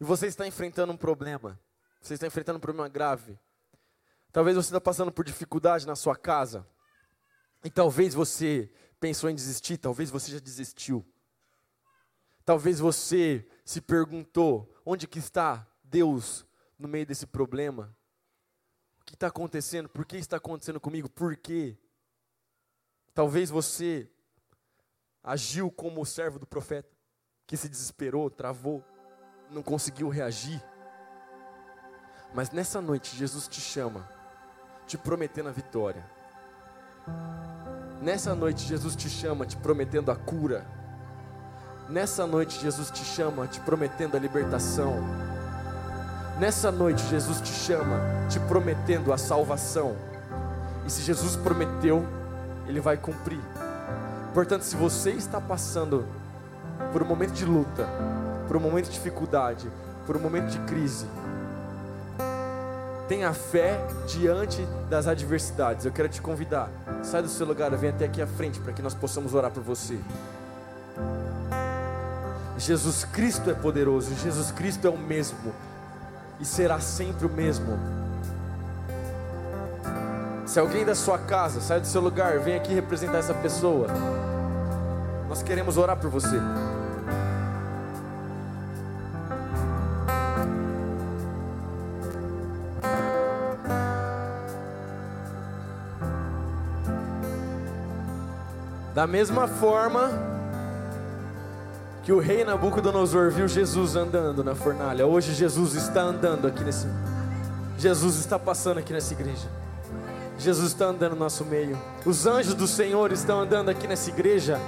[0.00, 1.60] e você está enfrentando um problema.
[2.00, 3.38] Você está enfrentando um problema grave.
[4.32, 6.66] Talvez você está passando por dificuldade na sua casa.
[7.62, 8.68] E talvez você
[8.98, 11.06] pensou em desistir, talvez você já desistiu.
[12.44, 16.44] Talvez você se perguntou: onde que está Deus
[16.76, 17.96] no meio desse problema?
[19.00, 19.88] O que está acontecendo?
[19.88, 21.08] Por que está acontecendo comigo?
[21.08, 21.78] Por quê?
[23.14, 24.10] Talvez você
[25.22, 26.88] agiu como o servo do profeta,
[27.46, 28.84] que se desesperou, travou,
[29.50, 30.62] não conseguiu reagir.
[32.34, 34.08] Mas nessa noite, Jesus te chama,
[34.86, 36.04] te prometendo a vitória.
[38.00, 40.66] Nessa noite, Jesus te chama, te prometendo a cura.
[41.88, 44.96] Nessa noite, Jesus te chama, te prometendo a libertação.
[46.40, 49.94] Nessa noite, Jesus te chama, te prometendo a salvação.
[50.86, 52.04] E se Jesus prometeu,
[52.66, 53.40] Ele vai cumprir.
[54.34, 56.06] Portanto, se você está passando
[56.92, 57.86] por um momento de luta,
[58.48, 59.70] por um momento de dificuldade,
[60.06, 61.06] por um momento de crise,
[63.08, 65.84] tenha fé diante das adversidades.
[65.84, 66.70] Eu quero te convidar,
[67.02, 69.62] sai do seu lugar, vem até aqui à frente para que nós possamos orar por
[69.62, 69.98] você.
[72.56, 75.52] Jesus Cristo é poderoso, Jesus Cristo é o mesmo
[76.40, 78.01] e será sempre o mesmo.
[80.52, 83.86] Se alguém da sua casa sai do seu lugar, vem aqui representar essa pessoa.
[85.26, 86.36] Nós queremos orar por você.
[98.94, 100.10] Da mesma forma
[102.02, 106.86] que o rei Nabucodonosor viu Jesus andando na fornalha, hoje Jesus está andando aqui nesse.
[107.78, 109.61] Jesus está passando aqui nessa igreja.
[110.42, 111.78] Jesus está andando no nosso meio.
[112.04, 114.58] Os anjos do Senhor estão andando aqui nessa igreja.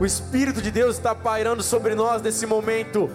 [0.00, 3.10] O Espírito de Deus está pairando sobre nós nesse momento.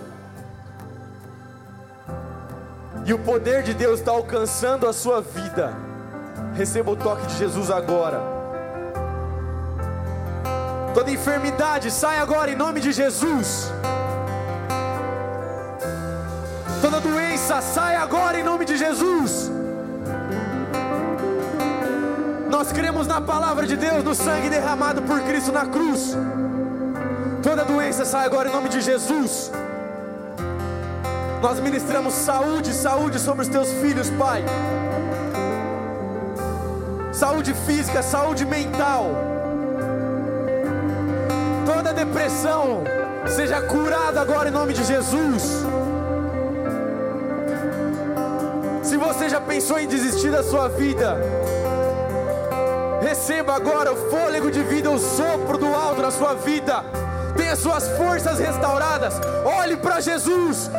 [3.06, 5.74] E o poder de Deus está alcançando a sua vida.
[6.56, 8.22] Receba o toque de Jesus agora.
[10.94, 13.72] Toda enfermidade sai agora em nome de Jesus.
[16.82, 19.57] Toda doença sai agora em nome de Jesus.
[22.58, 26.18] Nós cremos na palavra de Deus, no sangue derramado por Cristo na cruz.
[27.44, 29.52] Toda doença sai agora em nome de Jesus.
[31.40, 34.44] Nós ministramos saúde, saúde sobre os teus filhos, Pai.
[37.14, 39.12] Saúde física, saúde mental.
[41.64, 42.84] Toda depressão
[43.28, 45.44] seja curada agora em nome de Jesus.
[48.82, 51.16] Se você já pensou em desistir da sua vida,
[53.28, 56.76] Receba agora o fôlego de vida, o sopro do alto na sua vida.
[57.36, 59.16] Tenha suas forças restauradas.
[59.44, 60.72] Olhe para Jesus.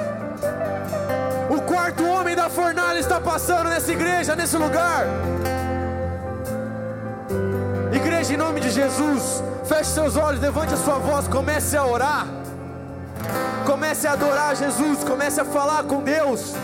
[1.51, 5.05] O quarto homem da fornalha está passando nessa igreja, nesse lugar.
[7.92, 12.26] Igreja, em nome de Jesus, feche seus olhos, levante a sua voz, comece a orar.
[13.66, 16.55] Comece a adorar Jesus, comece a falar com Deus.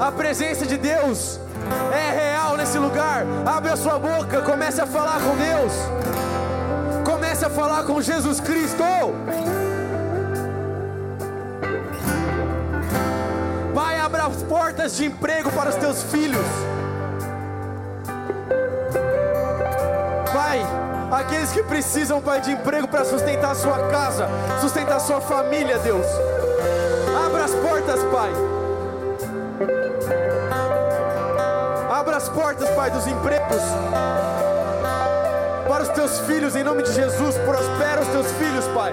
[0.00, 1.38] A presença de Deus
[1.92, 2.27] é real
[2.68, 3.24] nesse lugar.
[3.46, 5.72] Abre a sua boca, comece a falar com Deus.
[7.04, 8.84] Comece a falar com Jesus Cristo.
[13.74, 16.44] Pai, abra as portas de emprego para os teus filhos.
[20.30, 20.60] Pai,
[21.10, 24.28] aqueles que precisam, Pai, de emprego para sustentar a sua casa,
[24.60, 26.06] sustentar a sua família, Deus.
[27.26, 29.87] Abra as portas, Pai.
[32.28, 33.62] As portas, Pai, dos empregos.
[35.66, 38.92] Para os teus filhos, em nome de Jesus, prospera os teus filhos, Pai.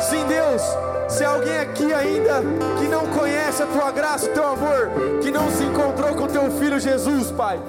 [0.00, 0.60] Sim, Deus,
[1.08, 2.42] se alguém aqui ainda
[2.80, 4.90] que não conhece a tua graça, o teu amor,
[5.22, 7.60] que não se encontrou com teu filho Jesus, Pai,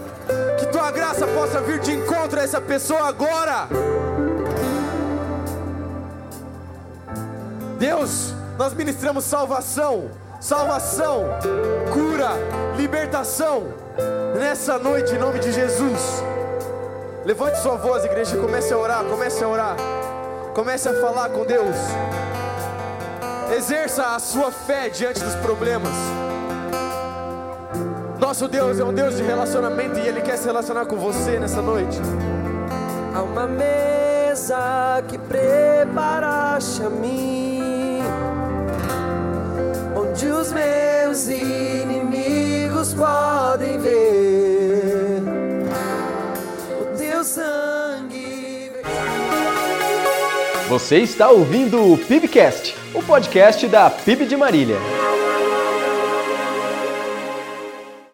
[0.59, 3.67] que tua graça possa vir de encontro a essa pessoa agora.
[7.77, 10.09] Deus, nós ministramos salvação,
[10.41, 11.25] salvação,
[11.93, 12.31] cura,
[12.75, 13.63] libertação
[14.37, 16.23] nessa noite em nome de Jesus.
[17.23, 19.75] Levante sua voz, igreja, comece a orar, comece a orar.
[20.55, 21.75] Comece a falar com Deus.
[23.55, 25.93] Exerça a sua fé diante dos problemas.
[28.19, 31.61] Nosso Deus é um Deus de relacionamento e Ele quer se relacionar com você nessa
[31.61, 31.99] noite.
[33.13, 37.50] Há uma mesa que preparaste a mim,
[40.41, 45.21] os meus inimigos podem ver
[46.81, 48.71] o teu sangue.
[50.67, 54.77] Você está ouvindo o PIBcast, o podcast da PIB de Marília.